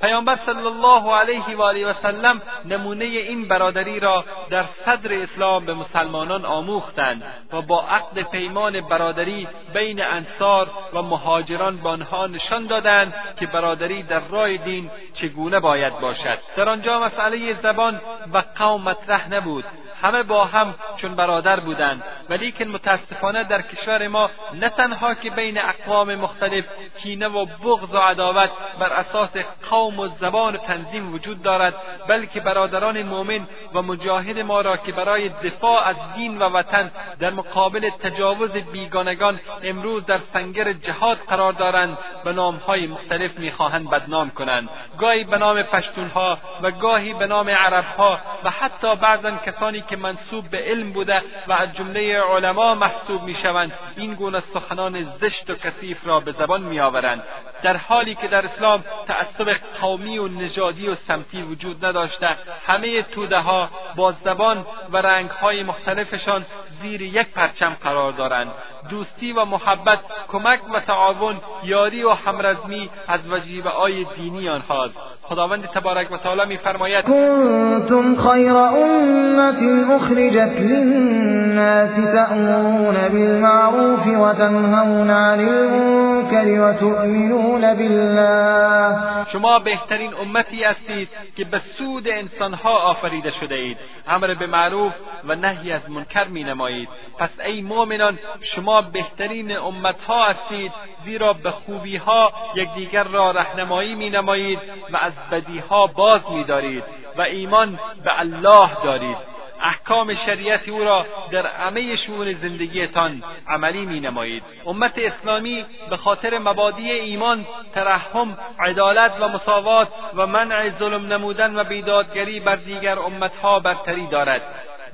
[0.00, 5.64] پیامبر صلی الله علیه و آله و سلم نمونه این برادری را در صدر اسلام
[5.64, 7.22] به مسلمانان آموختند
[7.52, 14.02] و با عقد پیمان برادری بین انصار و مهاجران به آنها نشان دادند که برادری
[14.02, 18.00] در راه دین چگونه باید باشد در آنجا مسئله زبان
[18.34, 19.64] و قوم مطرح نبود
[20.02, 25.58] همه با هم چون برادر بودند ولیکن متاسفانه در کشور ما نه تنها که بین
[25.60, 26.64] اقوام مختلف
[27.02, 29.28] کینه و بغض و عداوت بر اساس
[29.70, 31.74] قوم و زبان و تنظیم وجود دارد
[32.08, 36.90] بلکه برادران مؤمن و مجاهد ما را که برای دفاع از دین و وطن
[37.20, 44.30] در مقابل تجاوز بیگانگان امروز در سنگر جهاد قرار دارند به نامهای مختلف میخواهند بدنام
[44.30, 49.96] کنند گاهی به نام پشتونها و گاهی به نام عربها و حتی بعضا کسانی که
[49.96, 55.54] منصوب به علم بوده و از جمله علما محسوب میشوند این گونه سخنان زشت و
[55.54, 57.22] کثیف را به زبان میآورند
[57.62, 62.28] در حالی که در اسلام تعصب قومی و نژادی و سمتی وجود نداشته
[62.66, 66.46] همه توده ها با زبان و رنگ های مختلفشان
[66.82, 68.48] زیر یک پرچم قرار دارند
[68.90, 75.64] دوستی و محبت کمک و تعاون یاری و همرزمی از وجیبه های دینی آنهاست خداوند
[75.66, 87.74] تبارک و تعالی میفرماید کنتم خیر امت أخرجت للناس تأمرون بالمعروف وتنهون عن المنكر وتؤمنون
[87.74, 89.00] بالله
[89.32, 93.76] شما بهترین امتی هستید که به سود انسانها آفریده شده اید
[94.08, 94.92] امر به معروف
[95.28, 98.18] و نهی از منکر می نمایید پس ای مؤمنان
[98.56, 100.72] شما بهترین امتها هستید
[101.04, 104.58] زیرا به خوبی ها یکدیگر را رهنمایی می نمایید
[104.92, 106.84] و از بدی ها باز می دارید
[107.18, 109.29] و ایمان به الله دارید
[109.60, 116.38] احکام شریعت او را در همه شئون زندگیتان عملی می نمایید امت اسلامی به خاطر
[116.38, 123.58] مبادی ایمان ترحم عدالت و مساوات و منع ظلم نمودن و بیدادگری بر دیگر امتها
[123.58, 124.42] برتری دارد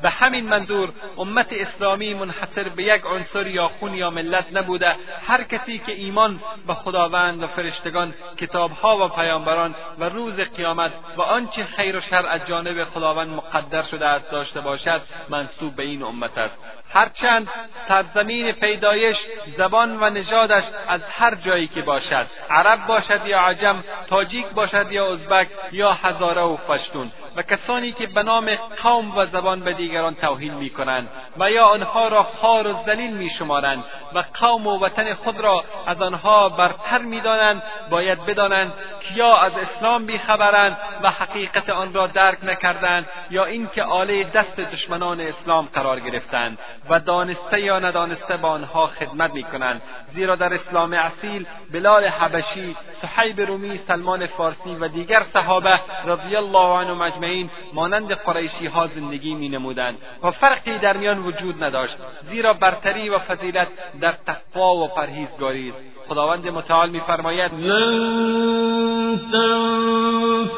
[0.03, 0.89] به همین منظور
[1.19, 6.41] امت اسلامی منحصر به یک عنصر یا خون یا ملت نبوده هر کسی که ایمان
[6.67, 12.27] به خداوند و فرشتگان کتابها و پیامبران و روز قیامت و آنچه خیر و شر
[12.27, 16.55] از جانب خداوند مقدر شده است داشته باشد منصوب به این امت است
[16.93, 17.49] هرچند
[17.89, 19.17] سرزمین پیدایش
[19.59, 25.13] زبان و نژادش از هر جایی که باشد عرب باشد یا عجم تاجیک باشد یا
[25.13, 30.15] ازبک یا هزاره و پشتون و کسانی که به نام قوم و زبان بدی دیگران
[30.15, 31.09] توهین میکنند
[31.39, 33.85] و یا آنها را خار و ذلیل میشمارند
[34.15, 39.53] و قوم و وطن خود را از آنها برتر میدانند باید بدانند که یا از
[39.65, 46.01] اسلام بیخبرند و حقیقت آن را درک نکردند یا اینکه آله دست دشمنان اسلام قرار
[46.01, 46.59] گرفتند
[46.91, 49.83] و دانسته یا ندانسته به آنها خدمت میکنند
[50.15, 56.59] زیرا در اسلام اصیل بلال حبشی صحیب رومی سلمان فارسی و دیگر صحابه رضی الله
[56.59, 61.95] عنهم اجمعین مانند قریشی ها زندگی می نمود بودند و فرقی در میان وجود نداشت
[62.31, 63.69] زیرا برتری و فضیلت
[64.01, 70.57] در تقوا و پرهیزگاری است خداوند متعال میفرماید لن تنفعكم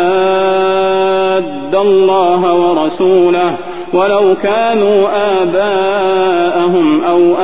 [1.75, 3.57] الله ورسوله
[3.93, 5.09] ولو كانوا
[5.41, 5.94] آباءهم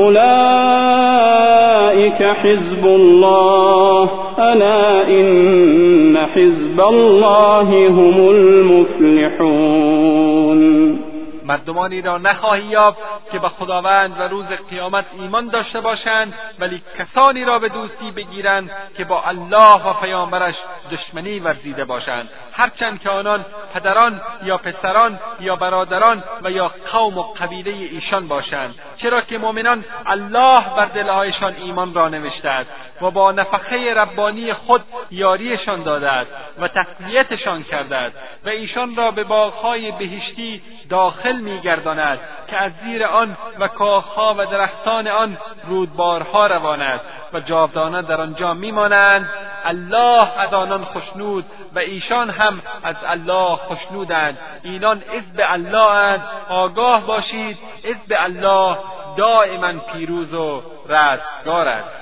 [0.00, 4.08] أولئك حزب الله
[4.38, 11.00] أنا إن حزب الله هم المفلحون
[11.48, 12.98] مردمانی را نخواهی یافت
[13.32, 18.70] که به خداوند و روز قیامت ایمان داشته باشند ولی کسانی را به دوستی بگیرند
[18.96, 20.54] که با الله و پیامبرش
[20.92, 23.44] دشمنی ورزیده باشند هرچند که آنان
[23.74, 29.84] پدران یا پسران یا برادران و یا قوم و قبیله ایشان باشند چرا که مؤمنان
[30.06, 32.70] الله بر دلهایشان ایمان را نوشته است
[33.02, 36.30] و با نفخه ربانی خود یاریشان داده است
[36.60, 43.04] و تقویتشان کرده است و ایشان را به باغهای بهشتی داخل میگرداند که از زیر
[43.04, 45.36] آن و کاخها و درختان آن
[45.68, 47.04] رودبارها روان است
[47.34, 49.30] و جاودانه در آنجا میمانند
[49.64, 51.44] الله از آنان خشنود
[51.74, 58.78] و ایشان هم از الله خشنودند اینان عزب الله اند آگاه باشید عذب الله
[59.16, 61.99] دائما پیروز و رستگار است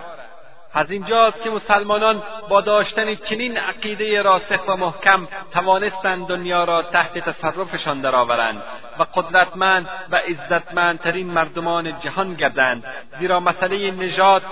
[0.74, 7.18] از اینجاست که مسلمانان با داشتن چنین عقیده راسخ و محکم توانستند دنیا را تحت
[7.18, 8.62] تصرفشان درآورند
[8.98, 12.84] و قدرتمند و عزتمندترین مردمان جهان گردند
[13.20, 14.42] زیرا مسئله نژاد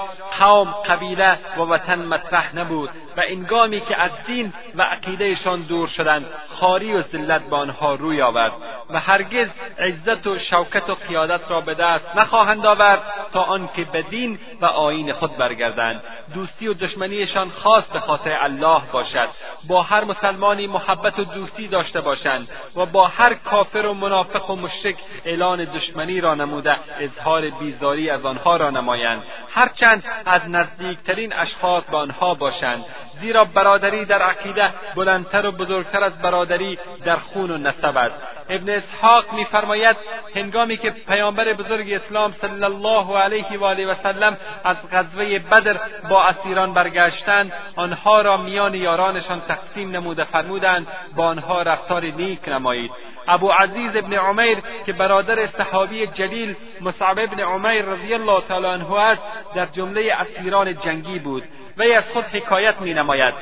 [0.40, 6.26] قوم قبیله و وطن مطرح نبود و انگامی که از دین و عقیدهشان دور شدند
[6.60, 8.52] خاری و ذلت به آنها روی آورد
[8.90, 9.48] و هرگز
[9.78, 13.02] عزت و شوکت و قیادت را به دست نخواهند آورد
[13.32, 16.02] تا آنکه به دین و آیین خود برگردند
[16.34, 19.28] دوستی و دشمنیشان خاص به خاطر الله باشد
[19.68, 24.56] با هر مسلمانی محبت و دوستی داشته باشند و با هر کافر و منافق و
[24.56, 29.22] مشرک اعلان دشمنی را نموده اظهار بیزاری از آنها را نمایند
[29.54, 32.84] هرچند از نزدیکترین اشخاص به آنها باشند
[33.20, 38.14] زیرا برادری در عقیده بلندتر و بزرگتر از برادری در خون و نسب است
[38.50, 39.96] ابن اسحاق میفرماید
[40.34, 45.80] هنگامی که پیامبر بزرگ اسلام صلی الله علیه و آله و سلم از غزوه بدر
[46.08, 50.86] با اسیران برگشتند آنها را میان یارانشان تقسیم نموده فرمودند
[51.16, 52.90] با آنها رفتار نیک نمایید
[53.28, 58.94] ابو عزیز ابن عمیر که برادر صحابی جلیل مصعب ابن عمیر رضی الله تعالی عنه
[58.94, 59.22] است
[59.54, 61.42] در جمله اسیران جنگی بود
[61.78, 63.34] وی از خود حکایت می نماید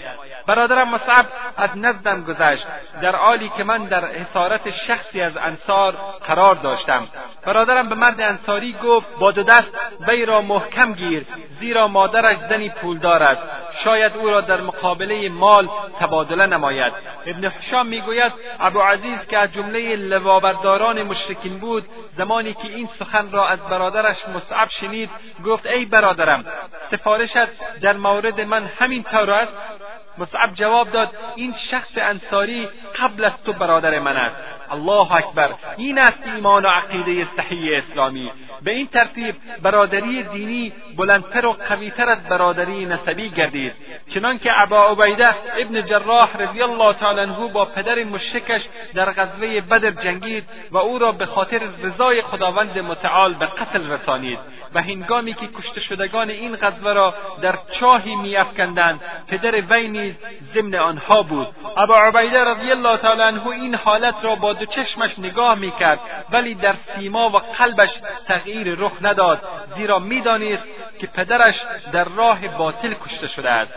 [0.47, 2.67] برادرم مصعب از نزدم گذشت
[3.03, 5.97] در حالی که من در حسارت شخصی از انصار
[6.27, 7.09] قرار داشتم
[7.47, 9.67] برادرم به مرد انصاری گفت با دو دست
[10.09, 11.27] وی را محکم گیر
[11.61, 13.43] زیرا مادرش زنی پولدار است
[13.85, 15.69] شاید او را در مقابله مال
[16.01, 16.93] تبادله نماید
[17.27, 18.33] ابن حشام میگوید
[18.93, 21.85] عزیز که از جمله لوابرداران مشرکین بود
[22.19, 25.11] زمانی که این سخن را از برادرش مصعب شنید
[25.47, 26.45] گفت ای برادرم
[26.91, 27.49] سفارشت
[27.81, 29.53] در مورد من همین طور است
[30.19, 32.69] مصعب جواب داد این شخص انصاری
[33.03, 34.37] قبل از تو برادر من است
[34.71, 38.31] الله اکبر این است ایمان و عقیده صحیح اسلامی
[38.65, 43.73] به این ترتیب برادری دینی بلندتر و قویتر از برادری نسبی گردید
[44.15, 45.25] چنانکه ابا عبیده
[45.59, 48.61] ابن جراح رضی الله تعالی عنه با پدر مشرکش
[48.95, 54.39] در غزوه بدر جنگید و او را به خاطر رضای خداوند متعال به قتل رسانید
[54.75, 60.15] و هنگامی که کشته شدگان این غزوه را در چاهی میافکندند پدر وی نیز
[60.55, 65.11] ضمن آنها بود ابا عبیده رضی الله تعالی عنه این حالت را با دو چشمش
[65.19, 65.99] نگاه میکرد
[66.31, 67.91] ولی در سیما و قلبش
[68.29, 69.43] تغییر تغییر رخ نداد
[69.77, 70.63] زیرا میدانست
[70.99, 71.55] که پدرش
[71.93, 73.73] در راه باطل کشته شده است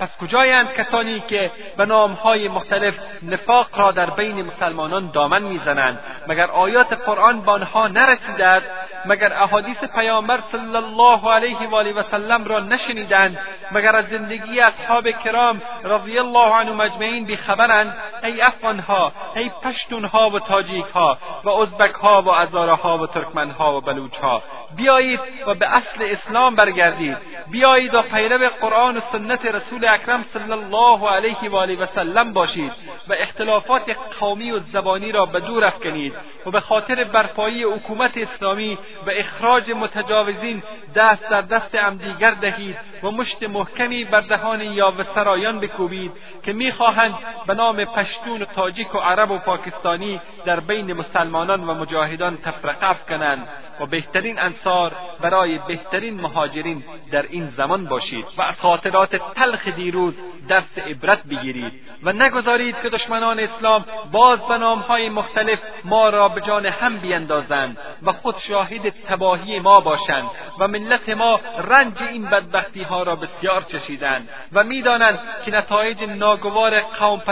[0.00, 5.98] از کجایند کسانی که به نامهای مختلف نفاق را در بین مسلمانان دامن میزنند
[6.28, 8.66] مگر آیات قرآن به آنها نرسیده است
[9.04, 13.38] مگر احادیث پیامبر صلی الله علیه و آله و سلم را نشنیدند
[13.72, 20.38] مگر از زندگی اصحاب کرام رضی الله عنهم اجمعین بیخبرند ای افغانها ای پشتونها و
[20.38, 22.30] تاجیکها و ازبکها و
[22.76, 24.42] ها و ترکمنها و بلوچها
[24.76, 27.16] بیایید و به اصل اسلام برگردید
[27.50, 32.32] بیایید و پیرو قرآن و سنت رسول اکرم صلی الله علیه و آله و سلم
[32.32, 32.72] باشید
[33.08, 33.82] و اختلافات
[34.20, 36.14] قومی و زبانی را به دور افکنید
[36.46, 40.62] و به خاطر برپایی حکومت اسلامی و اخراج متجاوزین
[40.94, 46.12] دست در دست همدیگر دهید و مشت محکمی بر دهان و سرایان بکوبید
[46.42, 47.14] که میخواهند
[47.46, 52.96] به نام پشتون و تاجیک و عرب و پاکستانی در بین مسلمانان و مجاهدان تفرقه
[53.08, 53.48] کنند
[53.80, 60.14] و بهترین انصار برای بهترین مهاجرین در این زمان باشید و خاطرات تلخ دیروز
[60.48, 66.40] درس عبرت بگیرید و نگذارید که دشمنان اسلام باز به نامهای مختلف ما را به
[66.40, 70.24] جان هم بیندازند و خود شاهد تباهی ما باشند
[70.58, 76.80] و ملت ما رنج این بدبختی ها را بسیار چشیدند و میدانند که نتایج ناگوار
[76.80, 77.22] قوم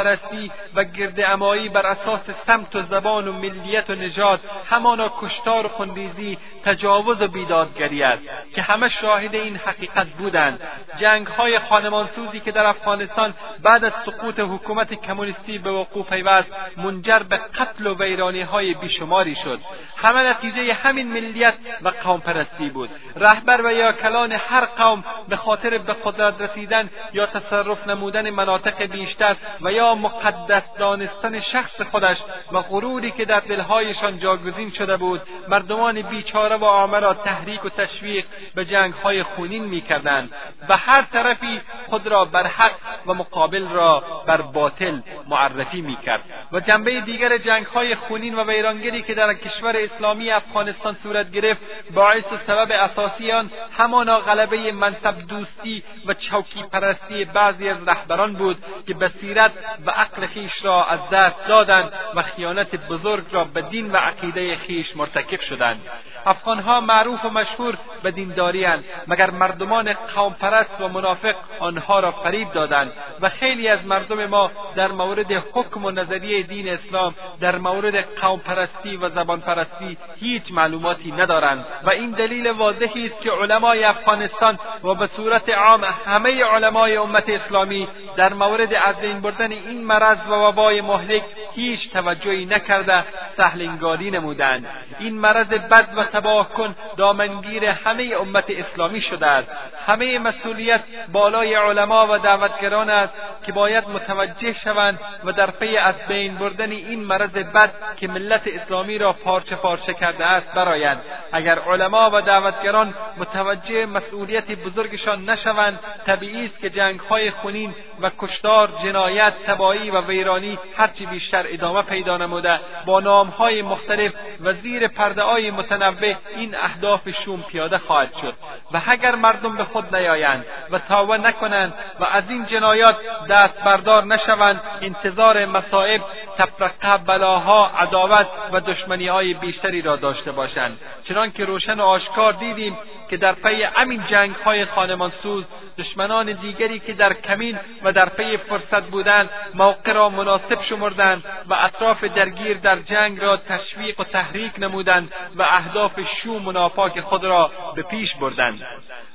[0.77, 0.85] و
[1.27, 7.23] امایی بر اساس سمت و زبان و ملیت و نژاد همانا کشتار و خونریزی تجاوز
[7.23, 8.23] و بیدادگری است
[8.55, 10.61] که همه شاهد این حقیقت بودند
[11.01, 17.18] جنگهای خانمانسوز روزی که در افغانستان بعد از سقوط حکومت کمونیستی به وقوع پیوست منجر
[17.18, 19.60] به قتل و ویرانی های بیشماری شد
[19.96, 25.36] همه نتیجه همین ملیت و قوم پرستی بود رهبر و یا کلان هر قوم به
[25.36, 32.16] خاطر به قدرت رسیدن یا تصرف نمودن مناطق بیشتر و یا مقدس دانستن شخص خودش
[32.52, 37.68] و غروری که در دلهایشان جاگزین شده بود مردمان بیچاره و عامه را تحریک و
[37.68, 38.24] تشویق
[38.55, 40.30] به جنگهای خونین میکردند
[40.68, 41.60] و هر طرفی
[41.90, 42.74] خود را بر حق
[43.07, 46.20] و مقابل را بر باطل معرفی میکرد
[46.53, 51.61] و جنبه دیگر جنگهای خونین و ویرانگری که در کشور اسلامی افغانستان صورت گرفت
[51.95, 58.32] باعث و سبب اساسی آن همانا غلبه منصب دوستی و چوکی پرستی بعضی از رهبران
[58.32, 59.53] بود که بصیرت
[59.86, 64.57] و عقل خویش را از دست دادند و خیانت بزرگ را به دین و عقیده
[64.57, 65.81] خیش مرتکب شدند
[66.30, 68.84] افغانها معروف و مشهور به دینداری هن.
[69.09, 74.50] مگر مردمان قوم پرست و منافق آنها را فریب دادند و خیلی از مردم ما
[74.76, 80.42] در مورد حکم و نظریه دین اسلام در مورد قوم پرستی و زبان پرستی هیچ
[80.50, 86.44] معلوماتی ندارند و این دلیل واضحی است که علمای افغانستان و به صورت عام همه
[86.44, 91.22] علمای امت اسلامی در مورد از بین بردن این مرض و وبای مهلک
[91.55, 93.05] هیچ توجهی نکرده
[93.36, 94.66] سهلنگاری نمودند
[94.98, 99.49] این مرض بد و تباه کن دامنگیر همه امت اسلامی شده است
[99.86, 100.81] همه مسئولیت
[101.12, 103.12] بالای علما و دعوتگران است
[103.47, 108.40] که باید متوجه شوند و در پی از بین بردن این مرض بد که ملت
[108.47, 111.01] اسلامی را پارچه پارچه کرده است برایند
[111.32, 118.69] اگر علما و دعوتگران متوجه مسئولیت بزرگشان نشوند طبیعی است که جنگهای خونین و کشتار
[118.85, 125.51] جنایت تبایی و ویرانی هرچی بیشتر ادامه پیدا نموده با نامهای مختلف و زیر پردههای
[125.51, 128.35] متنوع به این اهداف شوم پیاده خواهد شد
[128.75, 132.97] و اگر مردم به خود نیایند و تاوه نکنند و از این جنایات
[133.31, 136.01] دست بردار نشوند انتظار مصائب
[136.39, 142.79] تفرقه بلاها عداوت و دشمنی های بیشتری را داشته باشند چنانکه روشن و آشکار دیدیم
[143.11, 145.45] که در پی همین جنگ های خانمانسوز
[145.79, 151.55] دشمنان دیگری که در کمین و در پی فرصت بودند موقع را مناسب شمردند و
[151.55, 157.01] اطراف درگیر در جنگ را تشویق و تحریک نمودند و اهداف ف شوم و ناپاک
[157.01, 158.62] خود را به پیش بردند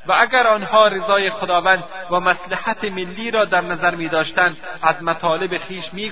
[0.07, 5.57] و اگر آنها رضای خداوند و مصلحت ملی را در نظر می داشتند از مطالب
[5.67, 6.11] خیش می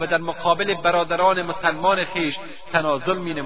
[0.00, 2.34] و در مقابل برادران مسلمان خیش
[2.72, 3.36] تنازل می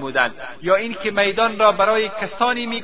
[0.61, 2.83] یا اینکه میدان را برای کسانی می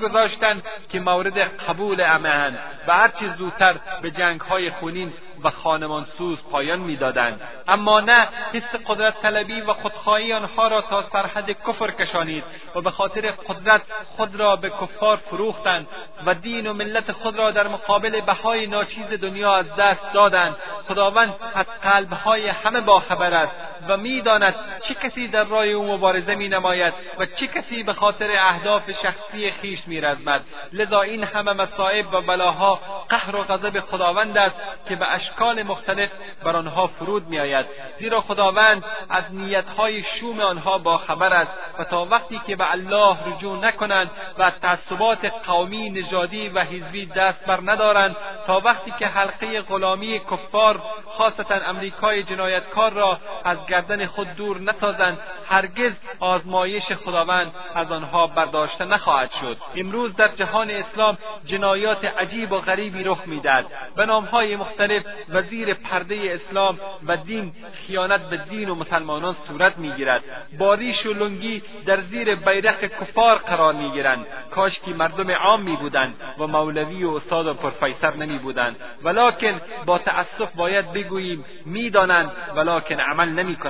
[0.90, 5.14] که مورد قبول امهند و هرچه زودتر به جنگ های خونین
[5.44, 11.49] و خانمانسوز پایان میدادند اما نه حس قدرت طلبی و خودخواهی آنها را تا سرحد
[11.68, 12.44] کفر کشانید
[12.76, 13.82] و به خاطر قدرت
[14.18, 15.88] خود را به کفار فروختند
[16.26, 20.56] و دین و ملت خود را در مقابل بهای ناچیز دنیا از دست دادند
[20.88, 23.52] خداوند از قلبهای همه باخبر است
[23.88, 24.55] و میداند
[24.88, 29.51] چه کسی در راه او مبارزه می نماید و چه کسی به خاطر اهداف شخصی
[29.61, 30.41] خیش میرزمد
[30.73, 34.55] لذا این همه مصائب و بلاها قهر و غضب خداوند است
[34.89, 36.09] که به اشکال مختلف
[36.43, 37.65] بر آنها فرود میآید
[37.99, 43.57] زیرا خداوند از نیتهای شوم آنها باخبر است و تا وقتی که به الله رجوع
[43.57, 48.15] نکنند و از تعصبات قومی نژادی و حزبی دست بر ندارند
[48.47, 50.81] تا وقتی که حلقه غلامی کفار
[51.18, 55.18] خاصتا امریکای جنایتکار را از گردن خود دور نسازند
[55.49, 62.58] هرگز آزمایش خداوند از آنها برداشته نخواهد شد امروز در جهان اسلام جنایات عجیب و
[62.60, 67.54] غریبی رخ میدهد به نامهای مختلف وزیر پرده اسلام و دین
[67.88, 70.24] خیانت به دین و مسلمانان صورت میگیرد
[70.60, 76.48] با ریش و لنگی در زیر بیرق کفار قرار میگیرند کاشکی مردم عام بودند و
[76.48, 83.66] مولوی و استاد و پرفیسر نمیبودند ولاکن با تأسف باید بگوییم میدانند ولاکن عمل نمیکنند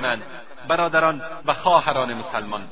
[0.68, 2.62] برادران و خواهران مسلمان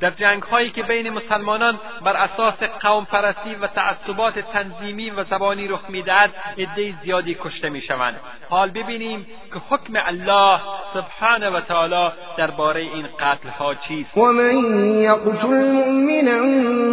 [0.00, 5.68] در جنگ هایی که بین مسلمانان بر اساس قوم پرستی و تعصبات تنظیمی و زبانی
[5.68, 8.20] رخ میدهد عده زیادی کشته میشوند
[8.50, 10.60] حال ببینیم که حکم الله
[10.94, 16.42] سبحانه و تعالی درباره این قتل ها چیست ومن من یقتل مؤمنا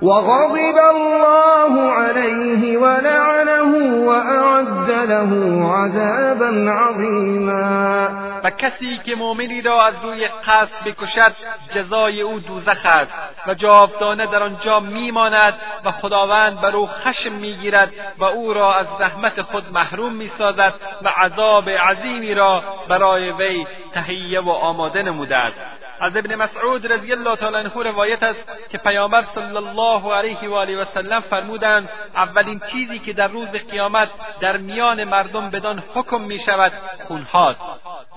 [0.02, 8.08] وغضب الله عليه ولعنه وأعد له عذابا عظيما
[8.44, 11.32] و کسی که مؤمنی را از روی قصد بکشد
[11.74, 13.10] جزای او دوزخ است
[13.46, 15.54] و جاودانه در آنجا میماند
[15.84, 21.08] و خداوند بر او خشم میگیرد و او را از زحمت خود محروم میسازد و
[21.08, 25.58] عذاب عظیمی را برای وی تهیه و آماده نموده است
[26.00, 28.38] از ابن مسعود رضی الله تعالی عنه روایت است
[28.70, 33.48] که پیامبر صلی الله علیه و آله و سلم فرمودند اولین چیزی که در روز
[33.48, 34.08] قیامت
[34.40, 36.72] در میان مردم بدان حکم می شود
[37.08, 37.60] خونهاست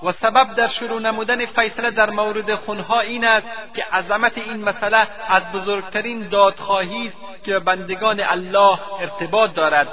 [0.02, 4.98] و سبب در شروع نمودن فیصله در مورد خونها این است که عظمت این مسئله
[5.28, 9.88] از بزرگترین دادخواهی است که بندگان الله ارتباط دارد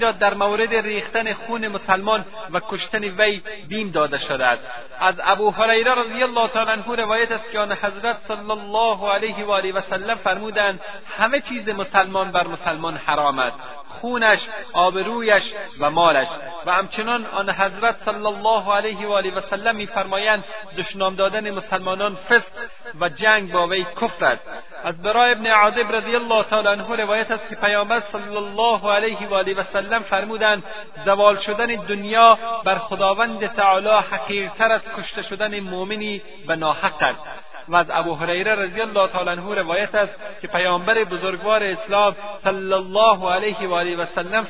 [0.00, 4.62] را در مورد ریختن خون مسلمان و کشتن وی بیم داده شده است
[5.00, 9.44] از ابو هریره رضی الله تعالی عنه روایت است که آن حضرت صلی الله علیه
[9.44, 10.80] و آله و سلم فرمودند
[11.18, 13.56] همه چیز مسلمان بر مسلمان حرام است
[14.02, 14.38] خونش
[14.72, 15.42] آبرویش
[15.78, 16.26] و مالش
[16.66, 20.44] و همچنان آن حضرت صلی الله علیه و آله و سلم میفرمایند
[20.78, 22.68] دشنام دادن مسلمانان فسق
[23.00, 24.42] و جنگ با وی کفر است
[24.84, 29.28] از برای ابن عاذب رضی الله تعالی عنه روایت است که پیامبر صلی الله علیه
[29.28, 29.64] و آله و
[30.02, 30.62] فرمودند
[31.04, 37.76] زوال شدن دنیا بر خداوند تعالی حقیرتر از کشته شدن مؤمنی به ناحق است و
[37.76, 40.12] از ابو هریره رضی الله تعالی عنه روایت است
[40.42, 44.04] که پیامبر بزرگوار اسلام صلی الله علیه و آله و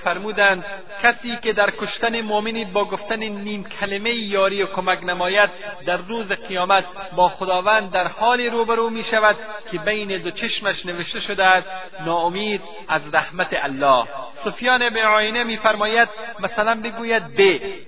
[0.05, 0.65] فرمودند
[1.03, 5.51] کسی که در کشتن مؤمنی با گفتن نیم کلمه یاری و کمک نماید
[5.87, 6.85] در روز قیامت
[7.17, 9.37] با خداوند در حالی روبرو می شود
[9.71, 11.67] که بین دو چشمش نوشته شده است
[12.07, 14.07] ناامید از رحمت الله
[14.45, 16.09] سفیان به می میفرماید
[16.41, 17.41] مثلا بگوید ب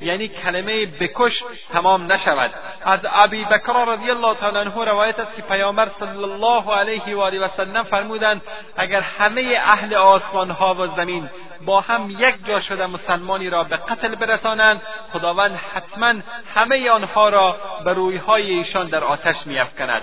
[0.02, 1.32] یعنی کلمه بکش
[1.72, 2.50] تمام نشود
[2.84, 7.16] از ابی بکر رضی الله تعالی عنه روایت روایت است که پیامبر صلی الله علیه
[7.16, 8.42] و آله و سلم فرمودند
[8.76, 11.30] اگر همه اهل آسمان ها و زمین
[11.66, 14.82] با هم یک جا شده مسلمانی را به قتل برسانند
[15.12, 16.14] خداوند حتما
[16.56, 20.02] همه آنها را به رویهای ایشان در آتش میافکند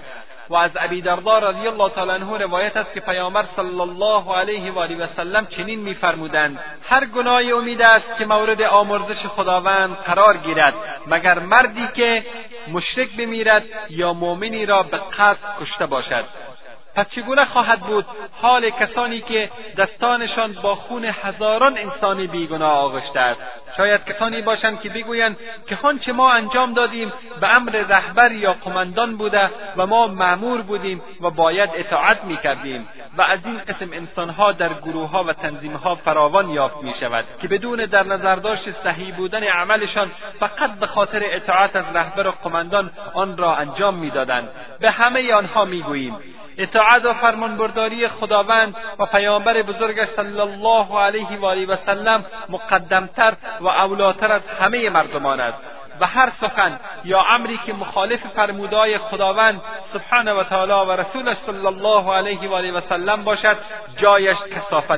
[0.51, 4.71] و از ابی دردا رضی الله تعالی عنه روایت است که پیامبر صلی الله علیه
[4.71, 6.59] و آله و سلم چنین میفرمودند
[6.89, 10.73] هر گناهی امید است که مورد آمرزش خداوند قرار گیرد
[11.07, 12.25] مگر مردی که
[12.71, 16.23] مشرک بمیرد یا مؤمنی را به قصد کشته باشد
[16.95, 18.05] پس چگونه خواهد بود
[18.41, 23.39] حال کسانی که دستانشان با خون هزاران انسان بیگناه آغشته است
[23.77, 25.37] شاید کسانی باشند که بگویند
[25.67, 31.01] که آنچه ما انجام دادیم به امر رهبر یا قمندان بوده و ما معمور بودیم
[31.21, 32.87] و باید اطاعت میکردیم
[33.17, 38.03] و از این قسم انسانها در گروهها و تنظیمها فراوان یافت میشود که بدون در
[38.03, 43.55] نظر داشت صحیح بودن عملشان فقط به خاطر اطاعت از رهبر و قمندان آن را
[43.55, 44.47] انجام میدادند
[44.79, 46.15] به همه آنها میگوییم
[46.59, 53.33] اطاعت و فرمانبرداری خداوند و پیامبر بزرگش صلی الله علیه و آله و سلم مقدمتر
[53.59, 55.57] و اولاتر از همه مردمان است
[55.99, 59.61] و هر سخن یا امری که مخالف فرمودای خداوند
[59.93, 63.57] سبحانه و تعالی و رسولش صلی الله علیه و آله و سلم باشد
[63.97, 64.37] جایش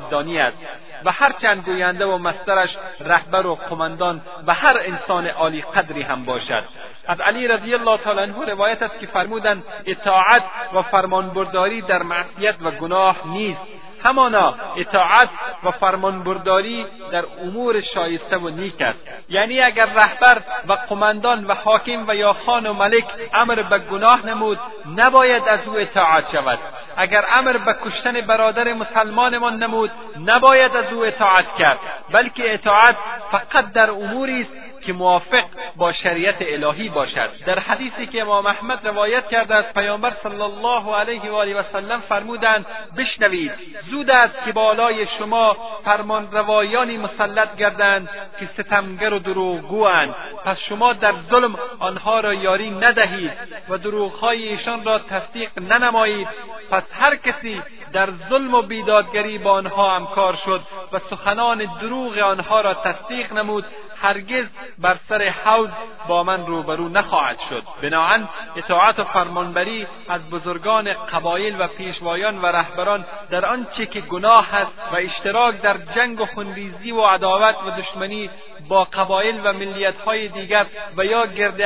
[0.10, 0.58] دانی است
[1.06, 2.70] و چند گوینده و مسترش
[3.00, 6.64] رهبر و قماندان و هر انسان عالی قدری هم باشد
[7.08, 10.44] از علی رضی الله تعالی عنه روایت است که فرمودند اطاعت
[10.74, 13.60] و فرمانبرداری در معصیت و گناه نیست
[14.06, 15.30] همانا اطاعت
[15.64, 19.00] و فرمانبرداری در امور شایسته و نیک است
[19.30, 23.04] یعنی اگر رهبر و قمندان و حاکم و یا خان و ملک
[23.34, 24.60] امر به گناه نمود
[24.96, 26.60] نباید از او اطاعت شود
[26.98, 29.92] اگر امر به کشتن برادر مسلمانمان نمود
[30.26, 31.78] نباید از او اطاعت کرد
[32.12, 32.96] بلکه اطاعت
[33.32, 35.44] فقط در اموری است که موافق
[35.76, 40.96] با شریعت الهی باشد در حدیثی که امام احمد روایت کرده است پیامبر صلی الله
[40.96, 42.66] علیه و آله و سلم فرمودند
[42.98, 43.52] بشنوید
[43.92, 50.16] زود است که بالای شما فرمان روایانی مسلط گردند که ستمگر و دروغگواند
[50.46, 53.32] پس شما در ظلم آنها را یاری ندهید
[53.70, 56.28] و دروغهای ایشان را تصدیق ننمایید
[56.72, 57.62] پس هر کسی
[57.94, 60.62] در ظلم و بیدادگری با آنها همکار شد
[60.94, 63.66] و سخنان دروغ آنها را تصدیق نمود
[64.02, 64.46] هرگز
[64.78, 65.70] بر سر حوض
[66.08, 68.22] با من روبرو نخواهد شد بناعا
[68.56, 74.72] اطاعت و فرمانبری از بزرگان قبایل و پیشوایان و رهبران در آنچه که گناه است
[74.94, 78.30] و اشتراک در جنگ و خونریزی و عداوت و دشمنی
[78.70, 80.66] با قبایل و ملیتهای دیگر
[80.98, 81.58] و یا گرد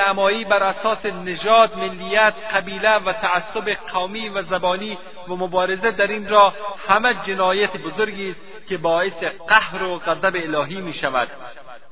[0.50, 4.98] بر اساس نژاد ملیت قبیله و تعصب قومی و زبانی
[5.28, 6.54] و مبارزه در این را
[6.90, 9.14] همه جنایت بزرگی است که باعث
[9.48, 11.28] قهر و غضب الهی می شود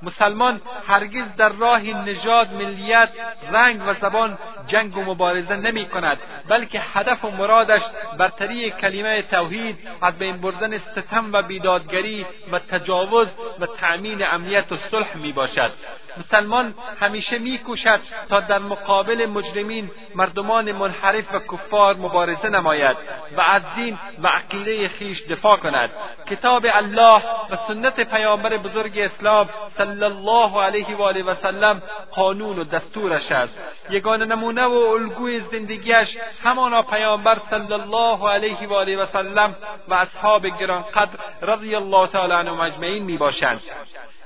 [0.02, 3.10] مسلمان هرگز در راه نژاد ملیت
[3.52, 6.18] رنگ و زبان جنگ و مبارزه نمی کند
[6.48, 7.82] بلکه هدف و مرادش
[8.18, 13.28] برتری کلمه توحید از بین بردن ستم و بیدادگری و تجاوز
[13.60, 15.72] و تأمین امنیت و صلح می باشد
[16.20, 18.00] مسلمان همیشه میکوشد
[18.30, 22.98] تا در مقابل مجرمین مردمان منحرف و کفار مبارزه نماید
[23.38, 25.90] و از دین و عقیده خیش دفاع کند
[26.30, 29.50] کتاب الله و سنت پیامبر بزرگ اسلام
[29.86, 31.82] صلی الله علیه و آله و سلم
[32.12, 33.54] قانون و دستورش است
[33.90, 36.08] یگان نمونه و الگوی زندگیش
[36.44, 39.56] همانا پیامبر صلی الله علیه و آله و سلم
[39.88, 43.62] و اصحاب گرانقدر رضی الله تعالی عنهم اجمعین میباشند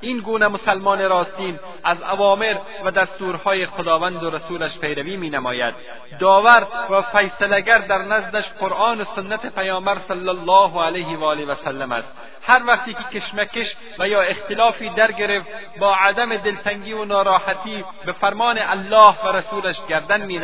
[0.02, 2.56] این گونه مسلمان راستین از عوامر
[2.86, 5.74] و دستورهای خداوند و رسولش پیروی می نماید
[6.20, 11.56] داور و فیصلگر در نزدش قرآن و سنت پیامبر صلی الله علیه و آله و
[11.66, 12.08] سلم است
[12.48, 13.68] هر وقتی که کشمکش
[14.00, 15.48] و یا اختلافی در گرفت
[15.80, 20.38] با عدم دلتنگی و ناراحتی به فرمان الله و رسولش گردن می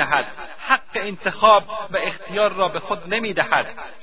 [0.68, 3.36] حق انتخاب و اختیار را به خود نمی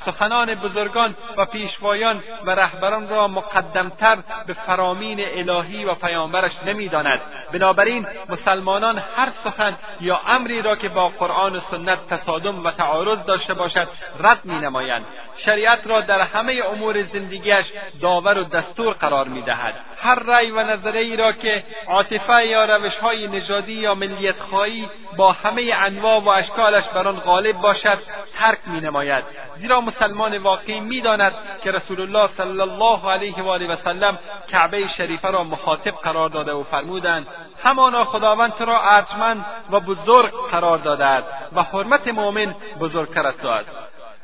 [0.06, 7.20] سخنان بزرگان و پیشوایان و رهبران را مقدمتر به فرامین الهی و پیامبرش نمیداند
[7.52, 13.18] بنابراین مسلمانان هر سخن یا امری را که با قرآن و سنت تصادم و تعارض
[13.26, 13.88] داشته باشد
[14.20, 15.04] رد مینمایند
[15.44, 17.66] شریعت را در همه امور زندگیش
[18.02, 23.72] داور و دستور قرار میدهد هر رأی و نظری را که عاطفه یا روشهای نژادی
[23.72, 27.98] یا ملیتخواهی با همه انواع و اشکالش بر آن غالب باشد
[28.38, 29.24] ترک مینماید
[29.60, 34.18] زیرا مسلمان واقعی میداند که رسول الله صلی الله علیه و و سلم
[34.50, 37.26] کعبه شریفه را مخاطب قرار داده و فرمودند
[37.64, 43.34] همانا خداوند تو را ارجمند و بزرگ قرار داده است و حرمت مؤمن بزرگتر از
[43.42, 43.68] تو است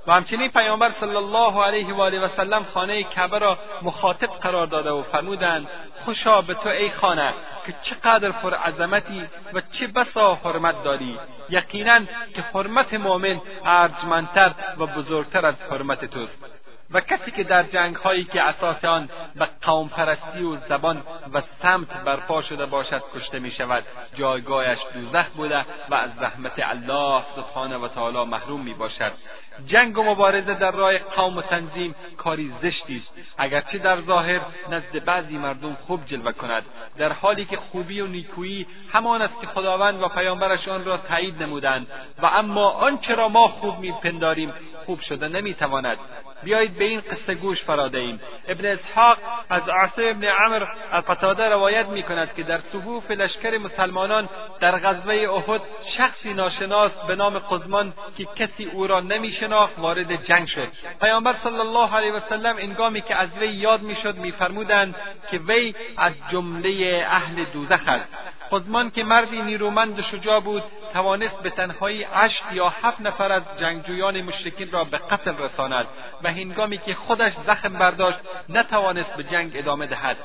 [0.06, 4.66] و همچنین پیامبر صلی الله علیه و آله و سلم خانه کعبه را مخاطب قرار
[4.66, 5.68] داده و فرمودند
[6.04, 7.34] خوشا به تو ای خانه
[7.66, 9.24] که چقدر پرعظمتی
[9.54, 11.18] و چه بسا حرمت داری
[11.50, 11.98] یقینا
[12.34, 16.57] که حرمت مؤمن ارجمندتر و بزرگتر از حرمت توست
[16.90, 21.02] و کسی که در جنگ هایی که اساس آن به قوم و زبان
[21.34, 23.84] و سمت برپا شده باشد کشته می شود
[24.14, 29.12] جایگاهش دوزخ بوده و از رحمت الله سبحانه و تعالی محروم می باشد
[29.66, 34.40] جنگ و مبارزه در راه قوم و تنظیم کاری زشتی است اگرچه در ظاهر
[34.70, 36.62] نزد بعضی مردم خوب جلوه کند
[36.98, 41.42] در حالی که خوبی و نیکویی همان است که خداوند و پیامبرش آن را تایید
[41.42, 41.86] نمودند
[42.22, 44.52] و اما آنچه را ما خوب میپنداریم
[44.88, 45.98] خوب شده نمیتواند
[46.42, 49.18] بیایید به این قصه گوش فرا دهیم ابن اسحاق
[49.50, 54.28] از عاصم ابن عمر القتاده روایت میکند که در صفوف لشکر مسلمانان
[54.60, 55.60] در غزوه احد
[55.96, 60.68] شخصی ناشناس به نام قزمان که کسی او را نمیشناخت وارد جنگ شد
[61.00, 64.94] پیامبر صلی الله علیه وسلم انگامی که از وی یاد میشد میفرمودند
[65.30, 68.08] که وی از جمله اهل دوزخ است
[68.48, 70.62] خودمان که مردی نیرومند و شجاع بود
[70.92, 75.86] توانست به تنهایی هشت یا هفت نفر از جنگجویان مشرکین را به قتل رساند
[76.22, 78.18] و هنگامی که خودش زخم برداشت
[78.48, 80.16] نتوانست به جنگ ادامه دهد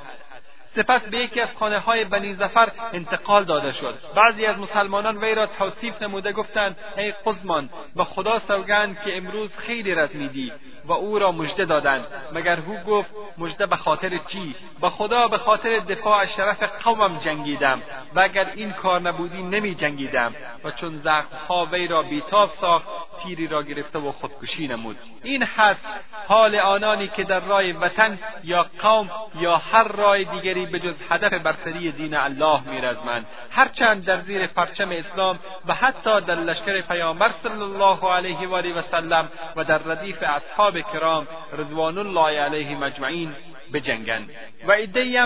[0.76, 5.36] سپس به یکی از خانه های بنی زفر انتقال داده شد بعضی از مسلمانان وی
[5.36, 10.52] را توصیف نموده گفتند ای قزمان به خدا سوگند که امروز خیلی رد میدی
[10.86, 15.38] و او را مژده دادند مگر هو گفت مژده به خاطر چی به خدا به
[15.38, 17.82] خاطر دفاع از شرف قومم جنگیدم
[18.16, 22.88] و اگر این کار نبودی نمی جنگیدم و چون زخمها وی را بیتاب ساخت
[23.24, 25.80] تیری را گرفته و خودکشی نمود این هست
[26.28, 29.10] حال آنانی که در رای وطن یا قوم
[29.42, 34.90] یا هر رای دیگری به جز هدف برتری دین الله میرزمند هرچند در زیر پرچم
[34.92, 39.78] اسلام و حتی در لشکر پیامبر صلی الله علیه و آله و سلم و در
[39.78, 41.28] ردیف اصحاب کرام
[41.58, 43.36] رضوان الله علیهم اجمعین
[43.74, 44.30] بجنگند
[44.68, 45.20] و عدهای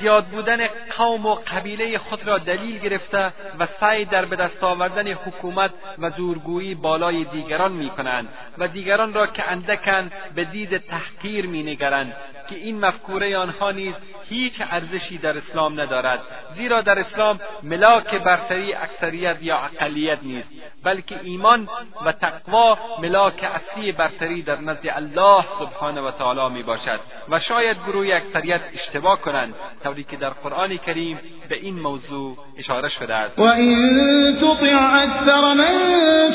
[0.00, 0.66] زیاد بودن
[0.98, 3.26] قوم و قبیله خود را دلیل گرفته
[3.58, 8.28] و سعی در به دست آوردن حکومت و زورگویی بالای دیگران میکنند
[8.58, 12.16] و دیگران را که اندکند به دید تحقیر مینگرند
[12.48, 13.94] که این مفکوره آنها نیز
[14.28, 16.20] هیچ ارزشی در اسلام ندارد
[16.56, 20.48] زیرا در اسلام ملاک برتری اکثریت یا اقلیت نیست
[20.84, 21.68] بلکه ایمان
[22.04, 27.76] و تقوا ملاک اصلی برتری در نزد الله سبحانه و تعالی می باشد و شاید
[27.94, 29.54] روی اکثریت اشتباه کنند
[29.84, 31.18] طوری که در قرآن کریم
[31.48, 35.80] به این موضوع اشاره شده است و این تطع اکثر من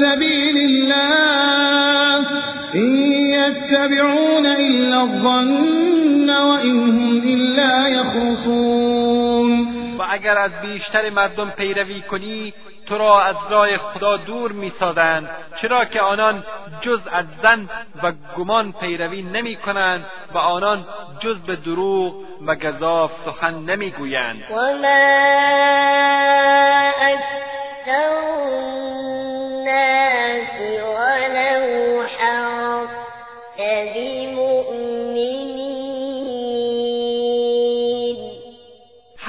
[0.01, 0.57] سبیل
[0.91, 2.27] الله
[2.73, 12.53] این یتبعون الا الظن و هم الا یخرصون اگر از بیشتر مردم پیروی کنی
[12.85, 15.29] تو را از راه خدا دور میسازند
[15.61, 16.43] چرا که آنان
[16.81, 17.69] جز از زن
[18.03, 20.85] و گمان پیروی نمیکنند و آنان
[21.19, 22.13] جز به دروغ
[22.45, 24.43] و گذاف سخن نمیگویند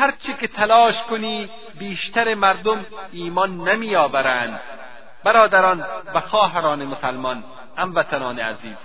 [0.02, 1.48] هرچه که تلاش کنی
[1.78, 4.60] بیشتر مردم ایمان نمیآورند
[5.24, 5.84] برادران
[6.14, 7.44] و خواهران مسلمان
[7.76, 8.76] هموطنان عزیز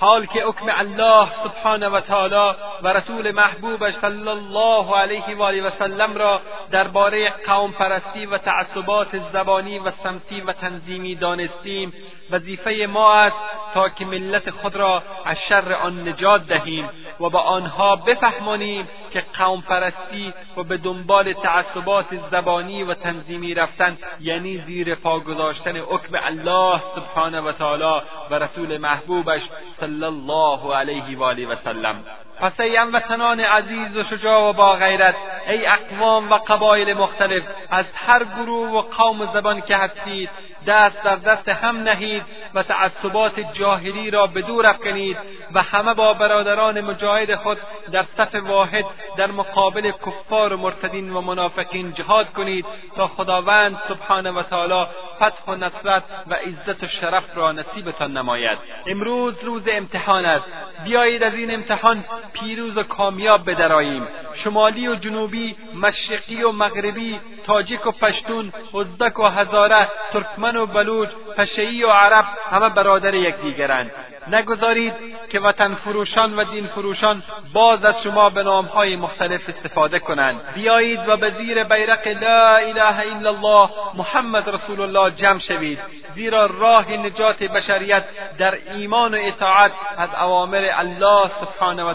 [0.00, 5.62] حال که حکم الله سبحانه و تعالی و رسول محبوبش صلی الله علیه و آله
[5.66, 6.40] و سلم را
[6.70, 11.92] درباره قوم پرستی و تعصبات زبانی و سمتی و تنظیمی دانستیم
[12.30, 13.36] وظیفه ما است
[13.74, 16.88] تا که ملت خود را از شر آن نجات دهیم
[17.20, 23.98] و به آنها بفهمانیم که قوم پرستی و به دنبال تعصبات زبانی و تنظیمی رفتن
[24.20, 29.42] یعنی زیر پا گذاشتن حکم الله سبحانه و تعالی و رسول محبوبش
[29.80, 32.04] صلی الله علیه و آله و سلم
[32.40, 35.14] پس ای هموطنان عزیز و شجاع و با غیرت
[35.48, 40.30] ای اقوام و قبایل مختلف از هر گروه و قوم و زبان که هستید
[40.66, 42.22] دست در دست هم نهید
[42.54, 45.16] و تعصبات جاهلی را به دور افکنید
[45.54, 47.58] و همه با برادران مجاهد خود
[47.92, 48.84] در صف واحد
[49.16, 54.86] در مقابل کفار و مرتدین و منافقین جهاد کنید تا خداوند سبحانه و تعالی
[55.16, 60.46] فتح و نصرت و عزت و شرف را نصیبتان نماید امروز روز امتحان است
[60.84, 64.02] بیایید از این امتحان پیروز و کامیاب بدراییم
[64.44, 71.08] شمالی و جنوبی مشرقی و مغربی تاجیک و پشتون ازدک و هزاره ترکمن و بلوچ
[71.38, 73.90] پشهای و عرب همه برادر یکدیگرند
[74.30, 74.92] نگذارید
[75.30, 77.22] که وطن فروشان و دین فروشان
[77.52, 82.98] باز از شما به نامهای مختلف استفاده کنند بیایید و به زیر بیرق لا اله
[83.00, 85.78] الا الله محمد رسول الله جمع شوید
[86.14, 88.04] زیرا راه نجات بشریت
[88.38, 91.92] در ایمان و اطاعت از اوامر الله سبحانه و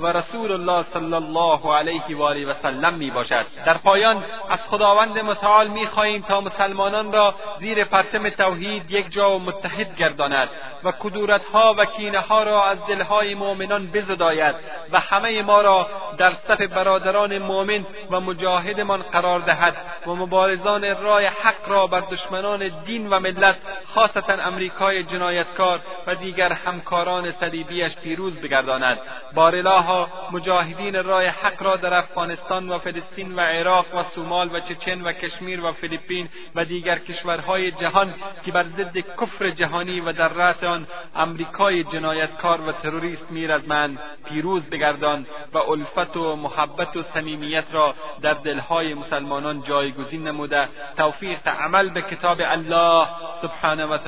[0.00, 4.16] و رسول الله صلی الله علیه و آله و سلم می باشد در پایان
[4.50, 5.88] از خداوند متعال می
[6.28, 10.48] تا مسلمانان را زیر پرچم توحید یک جا و متحد گرداند
[10.84, 14.54] و کدورت حسدها و ها را از دلهای مؤمنان بزداید
[14.92, 15.86] و همه ما را
[16.18, 22.70] در صف برادران مؤمن و مجاهدمان قرار دهد و مبارزان رای حق را بر دشمنان
[22.86, 23.56] دین و ملت
[23.94, 28.98] خاصتا امریکای جنایتکار و دیگر همکاران صلیبیاش پیروز بگرداند
[29.34, 35.00] بارلاها مجاهدین راه حق را در افغانستان و فلسطین و عراق و سومال و چچن
[35.00, 38.14] و کشمیر و فیلیپین و دیگر کشورهای جهان
[38.44, 40.86] که بر ضد کفر جهانی و در رأس آن
[41.32, 43.22] امریکای جنایتکار و تروریست
[43.66, 50.68] من پیروز بگردان و الفت و محبت و صمیمیت را در دلهای مسلمانان جایگزین نموده
[50.96, 53.08] توفیق عمل به کتاب الله
[53.42, 53.98] سبحانه و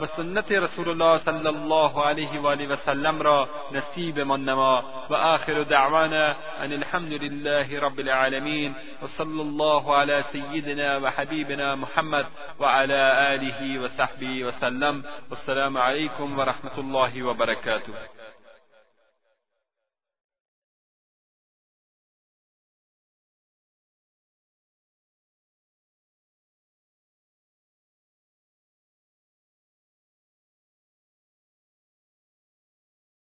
[0.00, 5.14] و سنت رسول الله صلی الله علیه و آله و را نصیب من نما و
[5.14, 6.26] آخر دعوانا
[6.62, 8.72] ان الحمد لله رب العالمین
[9.02, 12.24] و صلی الله علی سیدنا و حبیبنا محمد
[12.60, 13.00] و علی
[13.34, 18.37] آله و صحبه و سلم والسلام علیکم و ورحمة الله وبركاته